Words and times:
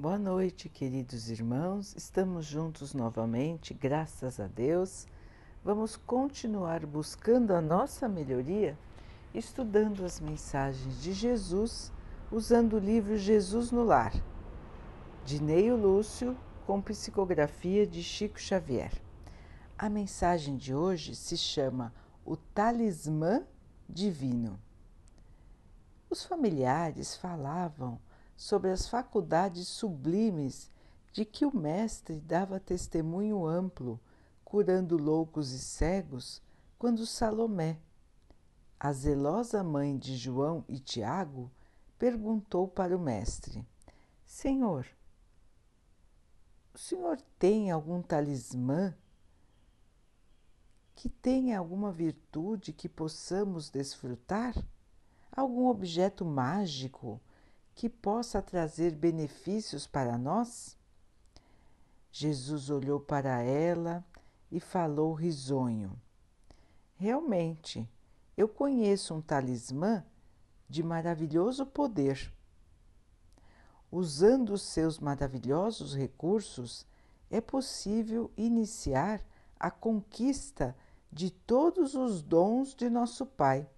Boa 0.00 0.16
noite, 0.16 0.68
queridos 0.68 1.28
irmãos. 1.28 1.92
Estamos 1.96 2.46
juntos 2.46 2.94
novamente, 2.94 3.74
graças 3.74 4.38
a 4.38 4.46
Deus. 4.46 5.08
Vamos 5.64 5.96
continuar 5.96 6.86
buscando 6.86 7.52
a 7.52 7.60
nossa 7.60 8.08
melhoria, 8.08 8.78
estudando 9.34 10.04
as 10.04 10.20
mensagens 10.20 11.02
de 11.02 11.12
Jesus, 11.12 11.92
usando 12.30 12.74
o 12.74 12.78
livro 12.78 13.16
Jesus 13.16 13.72
no 13.72 13.82
Lar, 13.82 14.12
de 15.24 15.42
Neio 15.42 15.74
Lúcio, 15.74 16.38
com 16.64 16.80
psicografia 16.80 17.84
de 17.84 18.00
Chico 18.00 18.38
Xavier. 18.38 18.92
A 19.76 19.88
mensagem 19.88 20.56
de 20.56 20.72
hoje 20.72 21.16
se 21.16 21.36
chama 21.36 21.92
O 22.24 22.36
Talismã 22.36 23.44
Divino. 23.88 24.60
Os 26.08 26.24
familiares 26.24 27.16
falavam 27.16 27.98
sobre 28.38 28.70
as 28.70 28.86
faculdades 28.86 29.66
sublimes 29.66 30.70
de 31.12 31.24
que 31.24 31.44
o 31.44 31.54
Mestre 31.54 32.20
dava 32.20 32.60
testemunho 32.60 33.44
amplo, 33.44 34.00
curando 34.44 34.96
loucos 34.96 35.50
e 35.50 35.58
cegos, 35.58 36.40
quando 36.78 37.04
Salomé, 37.04 37.80
a 38.78 38.92
zelosa 38.92 39.64
mãe 39.64 39.98
de 39.98 40.16
João 40.16 40.64
e 40.68 40.78
Tiago, 40.78 41.50
perguntou 41.98 42.68
para 42.68 42.96
o 42.96 43.00
Mestre: 43.00 43.66
Senhor, 44.24 44.86
o 46.72 46.78
senhor 46.78 47.20
tem 47.40 47.72
algum 47.72 48.00
talismã 48.00 48.94
que 50.94 51.08
tenha 51.08 51.58
alguma 51.58 51.90
virtude 51.90 52.72
que 52.72 52.88
possamos 52.88 53.68
desfrutar? 53.68 54.54
Algum 55.32 55.66
objeto 55.66 56.24
mágico 56.24 57.20
que 57.78 57.88
possa 57.88 58.42
trazer 58.42 58.90
benefícios 58.90 59.86
para 59.86 60.18
nós? 60.18 60.76
Jesus 62.10 62.70
olhou 62.70 62.98
para 62.98 63.40
ela 63.40 64.04
e 64.50 64.58
falou 64.58 65.14
risonho. 65.14 65.96
Realmente, 66.96 67.88
eu 68.36 68.48
conheço 68.48 69.14
um 69.14 69.20
talismã 69.20 70.04
de 70.68 70.82
maravilhoso 70.82 71.64
poder. 71.64 72.34
Usando 73.92 74.54
os 74.54 74.62
seus 74.62 74.98
maravilhosos 74.98 75.94
recursos, 75.94 76.84
é 77.30 77.40
possível 77.40 78.28
iniciar 78.36 79.24
a 79.56 79.70
conquista 79.70 80.76
de 81.12 81.30
todos 81.30 81.94
os 81.94 82.22
dons 82.22 82.74
de 82.74 82.90
nosso 82.90 83.24
Pai. 83.24 83.70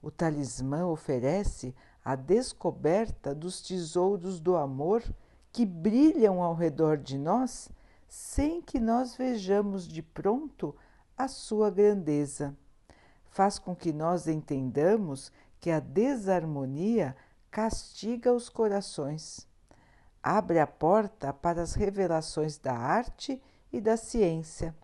O 0.00 0.10
talismã 0.10 0.86
oferece 0.86 1.74
a 2.08 2.14
descoberta 2.14 3.34
dos 3.34 3.60
tesouros 3.60 4.40
do 4.40 4.56
amor 4.56 5.04
que 5.52 5.66
brilham 5.66 6.42
ao 6.42 6.54
redor 6.54 6.96
de 6.96 7.18
nós 7.18 7.68
sem 8.08 8.62
que 8.62 8.80
nós 8.80 9.14
vejamos 9.14 9.86
de 9.86 10.00
pronto 10.00 10.74
a 11.14 11.28
sua 11.28 11.70
grandeza. 11.70 12.56
Faz 13.26 13.58
com 13.58 13.76
que 13.76 13.92
nós 13.92 14.26
entendamos 14.26 15.30
que 15.60 15.70
a 15.70 15.80
desarmonia 15.80 17.14
castiga 17.50 18.32
os 18.32 18.48
corações. 18.48 19.46
Abre 20.22 20.60
a 20.60 20.66
porta 20.66 21.30
para 21.34 21.60
as 21.60 21.74
revelações 21.74 22.56
da 22.56 22.72
arte 22.72 23.38
e 23.70 23.82
da 23.82 23.98
ciência. 23.98 24.74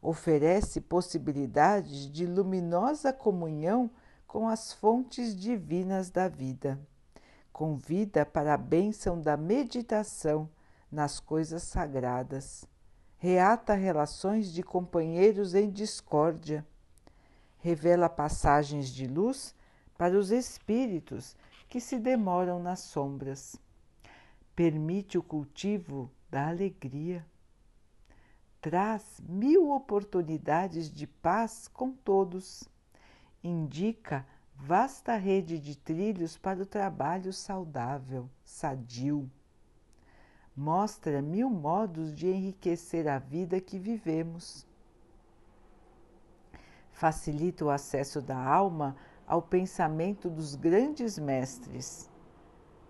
Oferece 0.00 0.80
possibilidades 0.80 2.10
de 2.10 2.24
luminosa 2.24 3.12
comunhão 3.12 3.90
com 4.34 4.48
as 4.48 4.72
fontes 4.72 5.36
divinas 5.36 6.10
da 6.10 6.26
vida. 6.26 6.76
Convida 7.52 8.26
para 8.26 8.54
a 8.54 8.56
bênção 8.56 9.20
da 9.20 9.36
meditação 9.36 10.50
nas 10.90 11.20
coisas 11.20 11.62
sagradas. 11.62 12.66
Reata 13.16 13.74
relações 13.74 14.52
de 14.52 14.60
companheiros 14.60 15.54
em 15.54 15.70
discórdia. 15.70 16.66
Revela 17.58 18.08
passagens 18.08 18.88
de 18.88 19.06
luz 19.06 19.54
para 19.96 20.18
os 20.18 20.32
espíritos 20.32 21.36
que 21.68 21.80
se 21.80 21.96
demoram 22.00 22.60
nas 22.60 22.80
sombras. 22.80 23.54
Permite 24.56 25.16
o 25.16 25.22
cultivo 25.22 26.10
da 26.28 26.48
alegria. 26.48 27.24
Traz 28.60 29.20
mil 29.28 29.70
oportunidades 29.70 30.90
de 30.90 31.06
paz 31.06 31.68
com 31.68 31.92
todos 31.92 32.68
indica 33.44 34.26
vasta 34.56 35.16
rede 35.16 35.58
de 35.58 35.76
trilhos 35.76 36.38
para 36.38 36.62
o 36.62 36.66
trabalho 36.66 37.32
saudável, 37.32 38.30
sadio. 38.42 39.30
Mostra 40.56 41.20
mil 41.20 41.50
modos 41.50 42.14
de 42.14 42.28
enriquecer 42.28 43.06
a 43.06 43.18
vida 43.18 43.60
que 43.60 43.78
vivemos. 43.78 44.66
Facilita 46.92 47.64
o 47.64 47.70
acesso 47.70 48.22
da 48.22 48.38
alma 48.38 48.96
ao 49.26 49.42
pensamento 49.42 50.30
dos 50.30 50.54
grandes 50.54 51.18
mestres. 51.18 52.08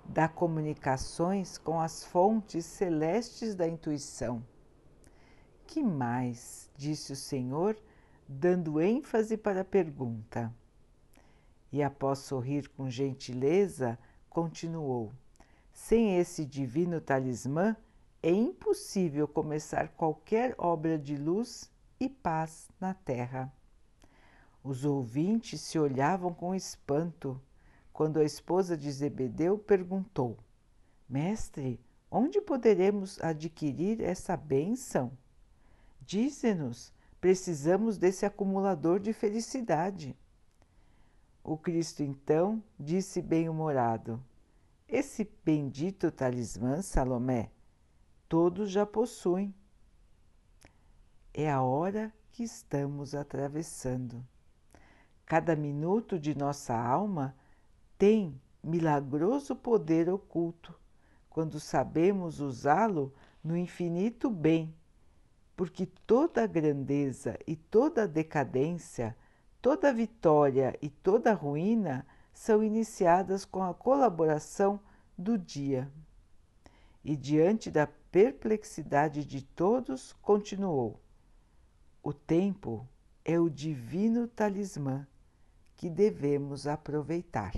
Dá 0.04 0.28
comunicações 0.28 1.56
com 1.56 1.80
as 1.80 2.04
fontes 2.04 2.66
celestes 2.66 3.54
da 3.54 3.66
intuição. 3.66 4.44
Que 5.66 5.82
mais? 5.82 6.70
disse 6.76 7.12
o 7.12 7.16
Senhor 7.16 7.76
dando 8.28 8.80
ênfase 8.80 9.36
para 9.36 9.60
a 9.60 9.64
pergunta. 9.64 10.54
E 11.70 11.82
após 11.82 12.20
sorrir 12.20 12.68
com 12.70 12.88
gentileza, 12.88 13.98
continuou: 14.30 15.12
Sem 15.72 16.16
esse 16.18 16.44
divino 16.44 17.00
talismã, 17.00 17.76
é 18.22 18.30
impossível 18.30 19.28
começar 19.28 19.88
qualquer 19.88 20.54
obra 20.56 20.98
de 20.98 21.16
luz 21.16 21.70
e 22.00 22.08
paz 22.08 22.70
na 22.80 22.94
terra. 22.94 23.52
Os 24.62 24.86
ouvintes 24.86 25.60
se 25.60 25.78
olhavam 25.78 26.32
com 26.32 26.54
espanto 26.54 27.38
quando 27.92 28.18
a 28.18 28.24
esposa 28.24 28.78
de 28.78 28.90
Zebedeu 28.90 29.58
perguntou: 29.58 30.38
Mestre, 31.06 31.78
onde 32.10 32.40
poderemos 32.40 33.20
adquirir 33.20 34.00
essa 34.00 34.36
bênção? 34.38 35.12
Dize-nos 36.00 36.93
Precisamos 37.24 37.96
desse 37.96 38.26
acumulador 38.26 39.00
de 39.00 39.14
felicidade. 39.14 40.14
O 41.42 41.56
Cristo 41.56 42.02
então 42.02 42.62
disse 42.78 43.22
bem-humorado: 43.22 44.22
Esse 44.86 45.26
bendito 45.42 46.10
talismã, 46.10 46.82
Salomé, 46.82 47.50
todos 48.28 48.70
já 48.70 48.84
possuem. 48.84 49.54
É 51.32 51.50
a 51.50 51.62
hora 51.62 52.12
que 52.30 52.42
estamos 52.42 53.14
atravessando. 53.14 54.22
Cada 55.24 55.56
minuto 55.56 56.18
de 56.18 56.36
nossa 56.36 56.76
alma 56.76 57.34
tem 57.96 58.38
milagroso 58.62 59.56
poder 59.56 60.10
oculto 60.10 60.78
quando 61.30 61.58
sabemos 61.58 62.38
usá-lo 62.40 63.14
no 63.42 63.56
infinito 63.56 64.28
bem 64.28 64.76
porque 65.56 65.86
toda 65.86 66.46
grandeza 66.46 67.38
e 67.46 67.54
toda 67.54 68.08
decadência, 68.08 69.16
toda 69.62 69.92
vitória 69.92 70.76
e 70.82 70.88
toda 70.88 71.32
ruína 71.32 72.06
são 72.32 72.62
iniciadas 72.62 73.44
com 73.44 73.62
a 73.62 73.72
colaboração 73.72 74.80
do 75.16 75.38
dia. 75.38 75.90
E 77.04 77.16
diante 77.16 77.70
da 77.70 77.86
perplexidade 77.86 79.24
de 79.24 79.42
todos, 79.42 80.12
continuou: 80.22 81.00
O 82.02 82.12
tempo 82.12 82.88
é 83.24 83.38
o 83.38 83.48
divino 83.48 84.26
talismã 84.26 85.06
que 85.76 85.88
devemos 85.88 86.66
aproveitar. 86.66 87.54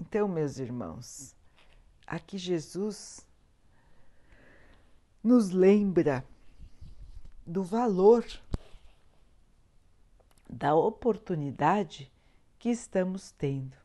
Então, 0.00 0.28
meus 0.28 0.58
irmãos, 0.58 1.34
aqui 2.06 2.38
Jesus 2.38 3.26
nos 5.22 5.50
lembra 5.50 6.24
do 7.46 7.62
valor 7.62 8.24
da 10.48 10.74
oportunidade 10.74 12.10
que 12.58 12.70
estamos 12.70 13.30
tendo, 13.32 13.76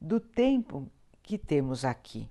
do 0.00 0.18
tempo 0.18 0.90
que 1.22 1.38
temos 1.38 1.84
aqui, 1.84 2.28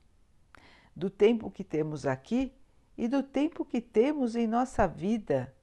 do 0.96 1.10
tempo 1.10 1.50
que 1.50 1.64
temos 1.64 2.06
aqui 2.06 2.54
e 2.98 3.08
do 3.08 3.22
tempo 3.22 3.64
que 3.64 3.80
temos 3.80 4.36
em 4.36 4.48
nossa 4.48 4.88
vida, 4.88 5.54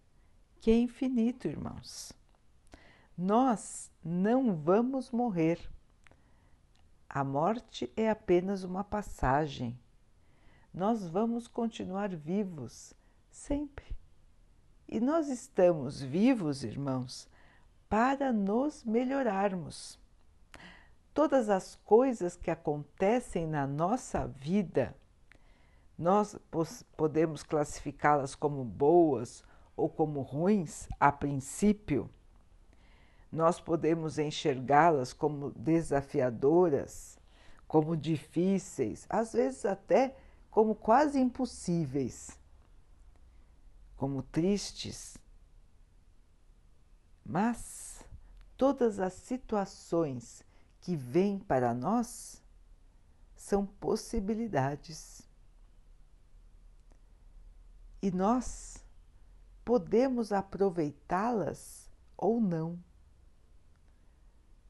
que 0.61 0.71
é 0.71 0.79
infinito, 0.79 1.49
irmãos. 1.49 2.13
Nós 3.17 3.91
não 4.03 4.55
vamos 4.55 5.11
morrer. 5.11 5.61
A 7.09 7.23
morte 7.23 7.93
é 7.97 8.09
apenas 8.09 8.65
uma 8.65 8.83
passagem 8.83 9.79
nós 10.75 11.07
vamos 11.07 11.47
continuar 11.47 12.09
vivos 12.17 12.93
sempre. 13.31 13.85
E 14.89 14.99
nós 15.01 15.29
estamos 15.29 16.03
vivos, 16.03 16.65
irmãos, 16.65 17.29
para 17.89 18.33
nos 18.33 18.83
melhorarmos. 18.85 19.99
todas 21.15 21.49
as 21.49 21.77
coisas 21.85 22.37
que 22.37 22.51
acontecem 22.51 23.47
na 23.47 23.69
nossa 23.69 24.27
vida, 24.27 24.97
nós 25.97 26.37
podemos 26.97 27.45
classificá-las 27.45 28.35
como 28.35 28.65
boas 28.65 29.45
ou 29.77 29.89
como 29.89 30.23
ruins 30.23 30.89
a 30.99 31.13
princípio, 31.13 32.11
nós 33.31 33.61
podemos 33.61 34.19
enxergá-las 34.19 35.13
como 35.13 35.51
desafiadoras, 35.51 37.17
como 37.69 37.97
difíceis, 37.97 39.07
às 39.09 39.33
vezes 39.33 39.65
até 39.65 40.17
como 40.55 40.77
quase 40.77 41.19
impossíveis, 41.19 42.39
como 43.97 44.23
tristes. 44.23 45.19
Mas 47.27 48.05
todas 48.57 49.01
as 49.01 49.15
situações 49.15 50.45
que 50.81 50.95
vêm 50.95 51.41
para 51.41 51.75
nós 51.75 52.41
são 53.35 53.67
possibilidades. 53.67 55.23
E 58.01 58.13
nós 58.13 58.77
podemos 59.65 60.31
aproveitá-las 60.31 61.91
ou 62.17 62.41
não. 62.41 62.79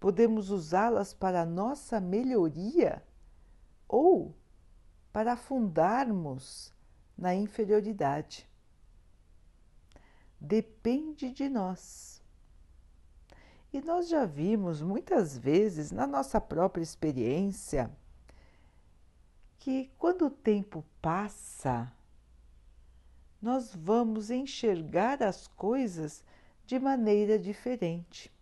Podemos 0.01 0.49
usá-las 0.49 1.13
para 1.13 1.45
nossa 1.45 2.01
melhoria 2.01 3.07
ou 3.87 4.35
para 5.15 5.35
afundarmos 5.35 6.75
na 7.17 7.33
inferioridade. 7.37 8.51
Depende 10.41 11.31
de 11.31 11.49
nós. 11.49 12.21
E 13.73 13.81
nós 13.81 14.09
já 14.09 14.25
vimos 14.25 14.83
muitas 14.83 15.39
vezes 15.39 15.93
na 15.93 16.05
nossa 16.05 16.41
própria 16.41 16.83
experiência 16.83 17.89
que 19.61 19.89
quando 19.99 20.27
o 20.27 20.31
tempo 20.31 20.85
passa, 21.01 21.93
nós 23.41 23.73
vamos 23.73 24.33
enxergar 24.33 25.23
as 25.23 25.47
coisas 25.47 26.25
de 26.67 26.77
maneira 26.81 27.39
diferente. 27.39 28.33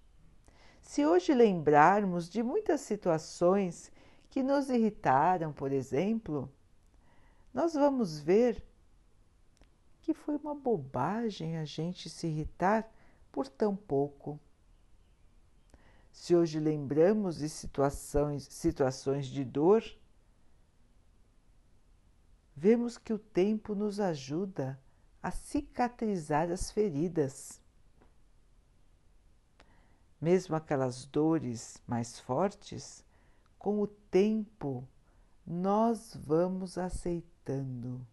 Se 0.81 1.05
hoje 1.05 1.35
lembrarmos 1.35 2.31
de 2.31 2.43
muitas 2.43 2.81
situações 2.81 3.93
que 4.31 4.43
nos 4.43 4.71
irritaram, 4.71 5.53
por 5.53 5.71
exemplo, 5.71 6.51
nós 7.53 7.75
vamos 7.75 8.19
ver 8.19 8.65
que 10.01 10.15
foi 10.15 10.37
uma 10.37 10.55
bobagem 10.55 11.59
a 11.59 11.65
gente 11.65 12.09
se 12.09 12.27
irritar 12.27 12.91
por 13.31 13.47
tão 13.47 13.77
pouco. 13.77 14.39
Se 16.11 16.35
hoje 16.35 16.59
lembramos 16.59 17.39
de 17.39 17.49
situações, 17.49 18.45
situações 18.51 19.27
de 19.27 19.45
dor, 19.45 19.83
vemos 22.55 22.99
que 22.99 23.13
o 23.13 23.19
tempo 23.19 23.75
nos 23.75 24.01
ajuda 24.01 24.79
a 25.23 25.31
cicatrizar 25.31 26.51
as 26.51 26.71
feridas. 26.71 27.61
Mesmo 30.21 30.55
aquelas 30.55 31.05
dores 31.05 31.81
mais 31.87 32.19
fortes, 32.19 33.05
com 33.59 33.81
o 33.81 33.87
tempo 33.87 34.87
nós 35.47 36.15
vamos 36.15 36.79
aceitando, 37.43 38.07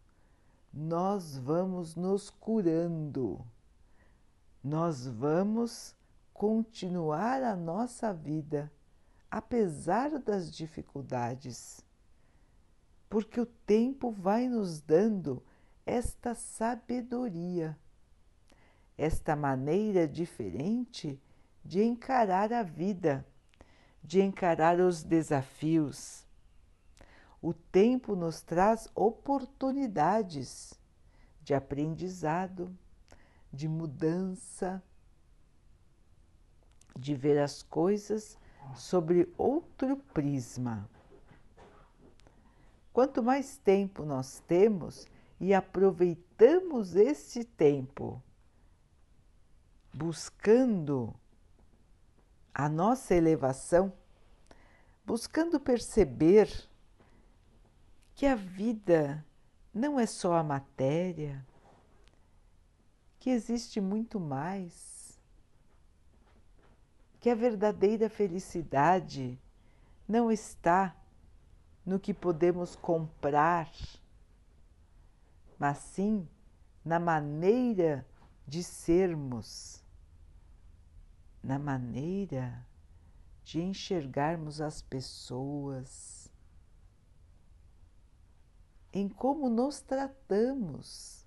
nós 0.73 1.37
vamos 1.37 1.95
nos 1.95 2.29
curando, 2.29 3.45
nós 4.63 5.07
vamos 5.07 5.95
continuar 6.33 7.43
a 7.43 7.55
nossa 7.55 8.11
vida 8.13 8.71
apesar 9.29 10.17
das 10.19 10.51
dificuldades, 10.51 11.83
porque 13.09 13.39
o 13.39 13.45
tempo 13.45 14.11
vai 14.11 14.47
nos 14.47 14.81
dando 14.81 15.43
esta 15.85 16.33
sabedoria, 16.33 17.77
esta 18.97 19.35
maneira 19.35 20.07
diferente 20.07 21.19
de 21.63 21.83
encarar 21.83 22.51
a 22.51 22.63
vida, 22.63 23.25
de 24.03 24.21
encarar 24.21 24.79
os 24.79 25.03
desafios. 25.03 26.28
O 27.41 27.53
tempo 27.53 28.15
nos 28.15 28.41
traz 28.41 28.89
oportunidades 28.93 30.73
de 31.41 31.53
aprendizado, 31.53 32.75
de 33.51 33.67
mudança, 33.67 34.83
de 36.97 37.15
ver 37.15 37.39
as 37.39 37.63
coisas 37.63 38.37
sobre 38.75 39.31
outro 39.37 39.95
prisma. 40.13 40.89
Quanto 42.91 43.23
mais 43.23 43.57
tempo 43.57 44.03
nós 44.03 44.43
temos, 44.45 45.07
e 45.39 45.53
aproveitamos 45.53 46.95
esse 46.95 47.45
tempo 47.45 48.21
buscando 49.93 51.15
a 52.53 52.67
nossa 52.67 53.15
elevação, 53.15 53.93
buscando 55.05 55.59
perceber 55.59 56.68
que 58.19 58.25
a 58.25 58.35
vida 58.35 59.25
não 59.73 59.97
é 59.97 60.05
só 60.05 60.33
a 60.33 60.43
matéria, 60.43 61.47
que 63.17 63.29
existe 63.29 63.79
muito 63.79 64.19
mais, 64.19 65.17
que 67.21 67.29
a 67.29 67.35
verdadeira 67.35 68.09
felicidade 68.09 69.39
não 70.05 70.29
está 70.29 70.93
no 71.85 71.97
que 71.97 72.13
podemos 72.13 72.75
comprar 72.75 73.71
mas 75.57 75.77
sim 75.77 76.27
na 76.83 76.99
maneira 76.99 78.05
de 78.45 78.63
sermos, 78.63 79.81
na 81.41 81.57
maneira 81.57 82.65
de 83.45 83.61
enxergarmos 83.61 84.59
as 84.59 84.81
pessoas, 84.81 86.18
em 88.91 89.07
como 89.07 89.49
nos 89.49 89.81
tratamos. 89.81 91.25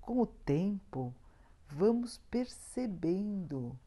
Com 0.00 0.20
o 0.20 0.26
tempo, 0.26 1.14
vamos 1.68 2.18
percebendo 2.30 3.78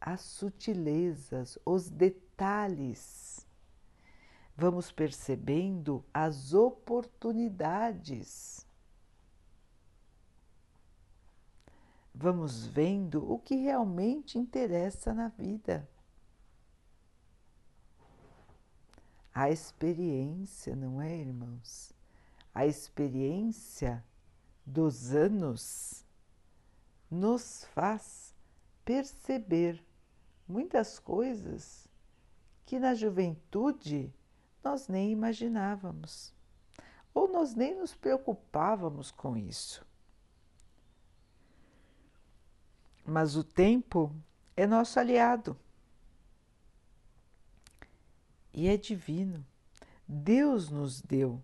as 0.00 0.20
sutilezas, 0.20 1.58
os 1.64 1.88
detalhes 1.88 3.38
vamos 4.58 4.90
percebendo 4.90 6.04
as 6.12 6.52
oportunidades. 6.52 8.66
Vamos 12.12 12.66
vendo 12.66 13.32
o 13.32 13.38
que 13.38 13.54
realmente 13.54 14.36
interessa 14.36 15.14
na 15.14 15.28
vida. 15.28 15.88
A 19.34 19.50
experiência, 19.50 20.74
não 20.74 21.00
é, 21.00 21.16
irmãos? 21.16 21.92
A 22.54 22.66
experiência 22.66 24.04
dos 24.66 25.14
anos 25.14 26.04
nos 27.10 27.64
faz 27.74 28.34
perceber 28.84 29.82
muitas 30.46 30.98
coisas 30.98 31.86
que 32.66 32.78
na 32.78 32.94
juventude 32.94 34.12
nós 34.62 34.88
nem 34.88 35.10
imaginávamos, 35.12 36.34
ou 37.14 37.30
nós 37.30 37.54
nem 37.54 37.74
nos 37.74 37.94
preocupávamos 37.94 39.10
com 39.10 39.36
isso. 39.36 39.86
Mas 43.06 43.36
o 43.36 43.44
tempo 43.44 44.14
é 44.56 44.66
nosso 44.66 45.00
aliado 45.00 45.56
e 48.60 48.68
é 48.68 48.76
divino. 48.76 49.44
Deus 50.06 50.70
nos 50.70 51.00
deu 51.00 51.42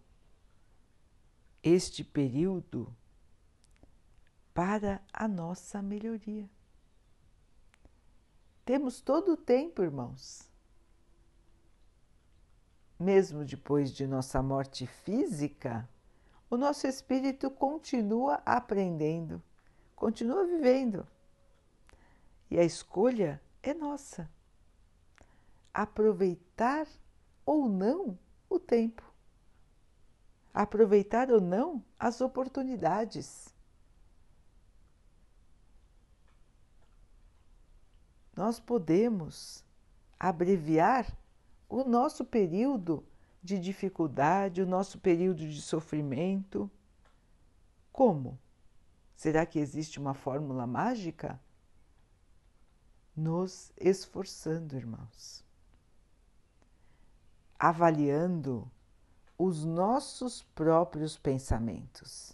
este 1.63 2.03
período 2.05 2.95
para 4.53 5.03
a 5.13 5.27
nossa 5.27 5.83
melhoria. 5.83 6.49
Temos 8.65 9.01
todo 9.01 9.33
o 9.33 9.37
tempo, 9.37 9.83
irmãos 9.83 10.55
mesmo 12.99 13.45
depois 13.45 13.93
de 13.93 14.07
nossa 14.07 14.43
morte 14.43 14.87
física, 14.87 15.89
o 16.49 16.57
nosso 16.57 16.87
espírito 16.87 17.51
continua 17.51 18.41
aprendendo, 18.47 19.43
continua 19.95 20.47
vivendo. 20.47 21.07
E 22.51 22.59
a 22.59 22.65
escolha 22.65 23.43
é 23.63 23.75
nossa. 23.75 24.31
Aproveitar 25.73 26.87
ou 27.45 27.69
não 27.69 28.19
o 28.49 28.59
tempo. 28.59 29.03
Aproveitar 30.53 31.31
ou 31.31 31.41
não 31.41 31.85
as 31.99 32.21
oportunidades. 32.21 33.53
Nós 38.37 38.59
podemos 38.59 39.65
abreviar 40.19 41.07
o 41.69 41.85
nosso 41.85 42.25
período 42.25 43.05
de 43.43 43.59
dificuldade, 43.59 44.63
o 44.63 44.67
nosso 44.67 44.99
período 44.99 45.47
de 45.47 45.61
sofrimento. 45.61 46.71
Como? 47.93 48.39
Será 49.15 49.45
que 49.45 49.59
existe 49.59 49.99
uma 49.99 50.15
fórmula 50.15 50.67
mágica? 50.67 51.41
Nos 53.15 53.73
esforçando, 53.77 54.77
irmãos. 54.77 55.44
Avaliando 57.59 58.71
os 59.37 59.65
nossos 59.65 60.43
próprios 60.55 61.17
pensamentos, 61.17 62.33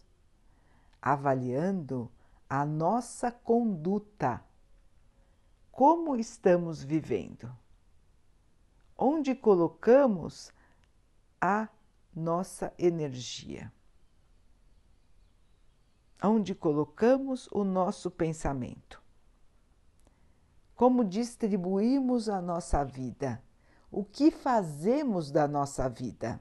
avaliando 1.01 2.11
a 2.49 2.65
nossa 2.65 3.31
conduta, 3.31 4.45
como 5.71 6.17
estamos 6.17 6.83
vivendo, 6.83 7.57
onde 8.99 9.35
colocamos 9.35 10.53
a 11.41 11.69
nossa 12.15 12.73
energia, 12.79 13.73
onde 16.23 16.55
colocamos 16.55 17.49
o 17.51 17.65
nosso 17.65 18.11
pensamento, 18.11 19.01
como 20.75 21.03
distribuímos 21.03 22.29
a 22.29 22.43
nossa 22.43 22.85
vida, 22.85 23.43
o 23.91 24.05
que 24.05 24.31
fazemos 24.31 25.31
da 25.31 25.49
nossa 25.49 25.89
vida. 25.89 26.41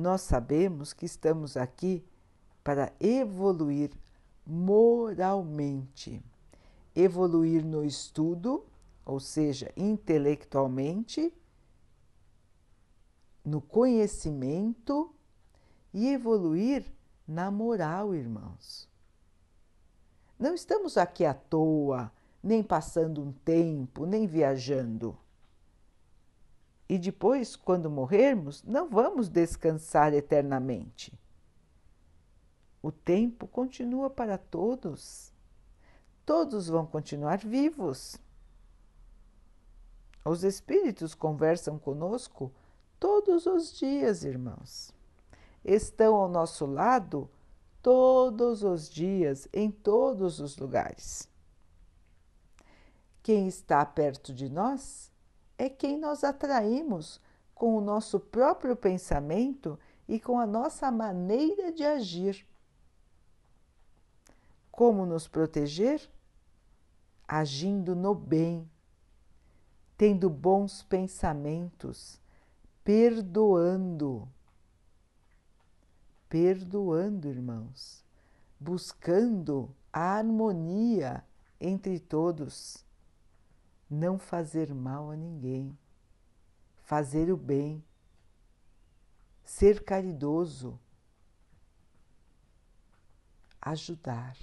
nós 0.00 0.22
sabemos 0.22 0.92
que 0.92 1.04
estamos 1.04 1.56
aqui 1.56 2.04
para 2.64 2.92
evoluir 2.98 3.90
moralmente, 4.46 6.22
evoluir 6.94 7.64
no 7.64 7.84
estudo, 7.84 8.64
ou 9.04 9.20
seja, 9.20 9.72
intelectualmente, 9.76 11.32
no 13.44 13.60
conhecimento 13.60 15.14
e 15.92 16.08
evoluir 16.08 16.84
na 17.26 17.50
moral, 17.50 18.14
irmãos. 18.14 18.88
Não 20.38 20.54
estamos 20.54 20.96
aqui 20.96 21.24
à 21.24 21.34
toa, 21.34 22.12
nem 22.42 22.62
passando 22.62 23.22
um 23.22 23.32
tempo, 23.32 24.06
nem 24.06 24.26
viajando. 24.26 25.16
E 26.88 26.98
depois, 26.98 27.54
quando 27.54 27.88
morrermos, 27.88 28.64
não 28.64 28.88
vamos 28.88 29.28
descansar 29.28 30.12
eternamente. 30.12 31.16
O 32.82 32.90
tempo 32.90 33.46
continua 33.46 34.10
para 34.10 34.38
todos. 34.38 35.32
Todos 36.24 36.68
vão 36.68 36.86
continuar 36.86 37.38
vivos. 37.38 38.16
Os 40.24 40.42
espíritos 40.44 41.14
conversam 41.14 41.78
conosco 41.78 42.52
todos 42.98 43.46
os 43.46 43.78
dias, 43.78 44.24
irmãos. 44.24 44.92
Estão 45.64 46.14
ao 46.16 46.28
nosso 46.28 46.66
lado 46.66 47.30
todos 47.82 48.62
os 48.62 48.88
dias, 48.88 49.48
em 49.52 49.70
todos 49.70 50.40
os 50.40 50.56
lugares. 50.56 51.28
Quem 53.22 53.46
está 53.46 53.84
perto 53.84 54.32
de 54.32 54.48
nós 54.48 55.10
é 55.58 55.68
quem 55.68 55.98
nós 55.98 56.24
atraímos 56.24 57.20
com 57.54 57.76
o 57.76 57.80
nosso 57.80 58.18
próprio 58.18 58.74
pensamento 58.74 59.78
e 60.08 60.18
com 60.18 60.38
a 60.38 60.46
nossa 60.46 60.90
maneira 60.90 61.70
de 61.70 61.84
agir. 61.84 62.46
Como 64.72 65.04
nos 65.04 65.28
proteger? 65.28 66.00
Agindo 67.28 67.94
no 67.94 68.14
bem, 68.14 68.68
tendo 69.96 70.30
bons 70.30 70.82
pensamentos, 70.82 72.18
perdoando. 72.82 74.26
Perdoando, 76.28 77.28
irmãos, 77.28 78.02
buscando 78.58 79.68
a 79.92 80.16
harmonia 80.16 81.22
entre 81.60 82.00
todos 82.00 82.84
não 83.90 84.18
fazer 84.18 84.72
mal 84.72 85.10
a 85.10 85.16
ninguém, 85.16 85.76
fazer 86.84 87.32
o 87.32 87.36
bem, 87.36 87.84
ser 89.44 89.82
caridoso, 89.82 90.78
ajudar. 93.60 94.36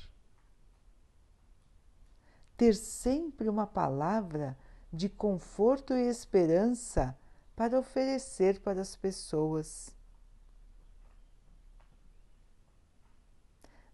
Ter 2.58 2.74
sempre 2.74 3.48
uma 3.48 3.66
palavra 3.66 4.58
de 4.92 5.08
conforto 5.08 5.94
e 5.94 6.08
esperança 6.10 7.18
para 7.56 7.80
oferecer 7.80 8.60
para 8.60 8.82
as 8.82 8.96
pessoas. 8.96 9.96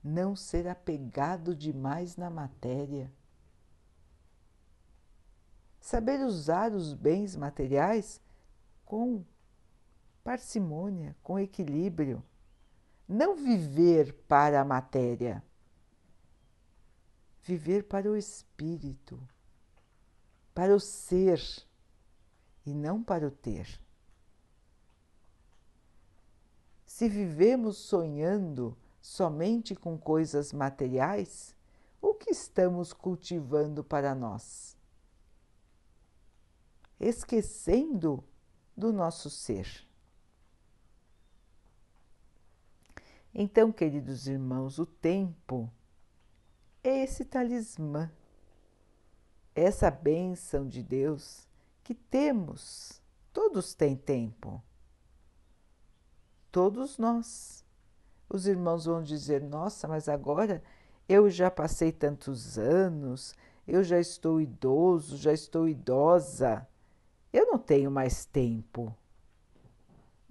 Não 0.03 0.35
ser 0.35 0.67
apegado 0.67 1.55
demais 1.55 2.17
na 2.17 2.29
matéria 2.29 3.11
saber 5.83 6.21
usar 6.21 6.71
os 6.71 6.93
bens 6.93 7.35
materiais 7.35 8.21
com 8.85 9.21
parcimônia, 10.23 11.13
com 11.21 11.37
equilíbrio. 11.37 12.23
Não 13.05 13.35
viver 13.35 14.13
para 14.25 14.61
a 14.61 14.65
matéria, 14.65 15.43
viver 17.41 17.83
para 17.83 18.09
o 18.09 18.15
espírito, 18.15 19.19
para 20.55 20.73
o 20.73 20.79
ser 20.79 21.41
e 22.65 22.73
não 22.73 23.03
para 23.03 23.27
o 23.27 23.31
ter. 23.31 23.67
Se 26.85 27.09
vivemos 27.09 27.77
sonhando 27.77 28.77
somente 29.01 29.75
com 29.75 29.97
coisas 29.97 30.53
materiais, 30.53 31.53
o 32.01 32.13
que 32.13 32.31
estamos 32.31 32.93
cultivando 32.93 33.83
para 33.83 34.15
nós? 34.15 34.72
Esquecendo 36.99 38.23
do 38.75 38.91
nosso 38.91 39.29
ser. 39.29 39.87
Então, 43.33 43.71
queridos 43.71 44.27
irmãos, 44.27 44.77
o 44.77 44.85
tempo 44.85 45.71
é 46.83 47.03
esse 47.03 47.25
talismã, 47.25 48.11
essa 49.55 49.89
bênção 49.89 50.67
de 50.67 50.83
Deus 50.83 51.47
que 51.83 51.95
temos. 51.95 53.01
Todos 53.31 53.73
têm 53.73 53.95
tempo. 53.95 54.61
Todos 56.51 56.99
nós. 56.99 57.65
Os 58.29 58.45
irmãos 58.45 58.85
vão 58.85 59.01
dizer: 59.01 59.41
Nossa, 59.41 59.87
mas 59.87 60.07
agora 60.07 60.63
eu 61.09 61.29
já 61.29 61.49
passei 61.49 61.91
tantos 61.91 62.57
anos, 62.57 63.35
eu 63.67 63.83
já 63.83 63.99
estou 63.99 64.39
idoso, 64.39 65.17
já 65.17 65.33
estou 65.33 65.67
idosa. 65.67 66.67
Eu 67.33 67.47
não 67.47 67.57
tenho 67.57 67.89
mais 67.89 68.23
tempo. 68.23 68.95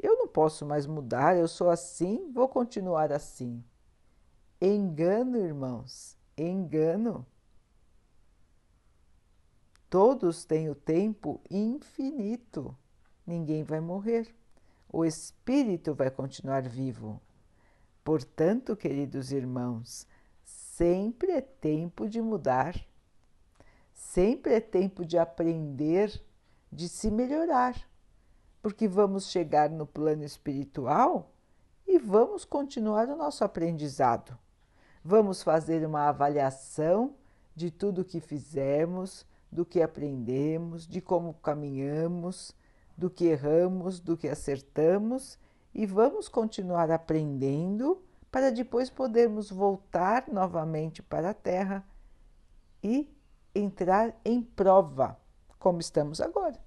Eu 0.00 0.16
não 0.16 0.28
posso 0.28 0.64
mais 0.64 0.86
mudar, 0.86 1.36
eu 1.36 1.48
sou 1.48 1.68
assim, 1.68 2.30
vou 2.32 2.48
continuar 2.48 3.12
assim. 3.12 3.62
Engano, 4.60 5.36
irmãos, 5.36 6.16
engano. 6.38 7.26
Todos 9.90 10.44
têm 10.44 10.70
o 10.70 10.74
tempo 10.74 11.40
infinito. 11.50 12.74
Ninguém 13.26 13.64
vai 13.64 13.80
morrer. 13.80 14.32
O 14.88 15.04
espírito 15.04 15.94
vai 15.94 16.10
continuar 16.10 16.62
vivo. 16.62 17.20
Portanto, 18.04 18.76
queridos 18.76 19.32
irmãos, 19.32 20.06
sempre 20.44 21.32
é 21.32 21.40
tempo 21.40 22.08
de 22.08 22.22
mudar. 22.22 22.74
Sempre 23.92 24.54
é 24.54 24.60
tempo 24.60 25.04
de 25.04 25.18
aprender 25.18 26.22
de 26.72 26.88
se 26.88 27.10
melhorar, 27.10 27.76
porque 28.62 28.88
vamos 28.88 29.26
chegar 29.26 29.68
no 29.68 29.86
plano 29.86 30.24
espiritual 30.24 31.30
e 31.86 31.98
vamos 31.98 32.44
continuar 32.46 33.08
o 33.08 33.16
nosso 33.16 33.44
aprendizado. 33.44 34.38
Vamos 35.04 35.42
fazer 35.42 35.84
uma 35.86 36.08
avaliação 36.08 37.14
de 37.54 37.70
tudo 37.70 38.00
o 38.00 38.04
que 38.04 38.20
fizemos, 38.20 39.26
do 39.50 39.66
que 39.66 39.82
aprendemos, 39.82 40.86
de 40.86 41.02
como 41.02 41.34
caminhamos, 41.34 42.56
do 42.96 43.10
que 43.10 43.26
erramos, 43.26 44.00
do 44.00 44.16
que 44.16 44.28
acertamos 44.28 45.38
e 45.74 45.84
vamos 45.84 46.28
continuar 46.28 46.90
aprendendo 46.90 48.02
para 48.30 48.50
depois 48.50 48.88
podermos 48.88 49.50
voltar 49.50 50.24
novamente 50.28 51.02
para 51.02 51.30
a 51.30 51.34
Terra 51.34 51.84
e 52.82 53.14
entrar 53.54 54.18
em 54.24 54.40
prova 54.40 55.18
como 55.62 55.78
estamos 55.78 56.20
agora. 56.20 56.58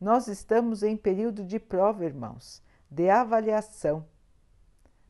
Nós 0.00 0.26
estamos 0.26 0.82
em 0.82 0.96
período 0.96 1.44
de 1.44 1.60
prova, 1.60 2.04
irmãos, 2.04 2.62
de 2.90 3.10
avaliação, 3.10 4.06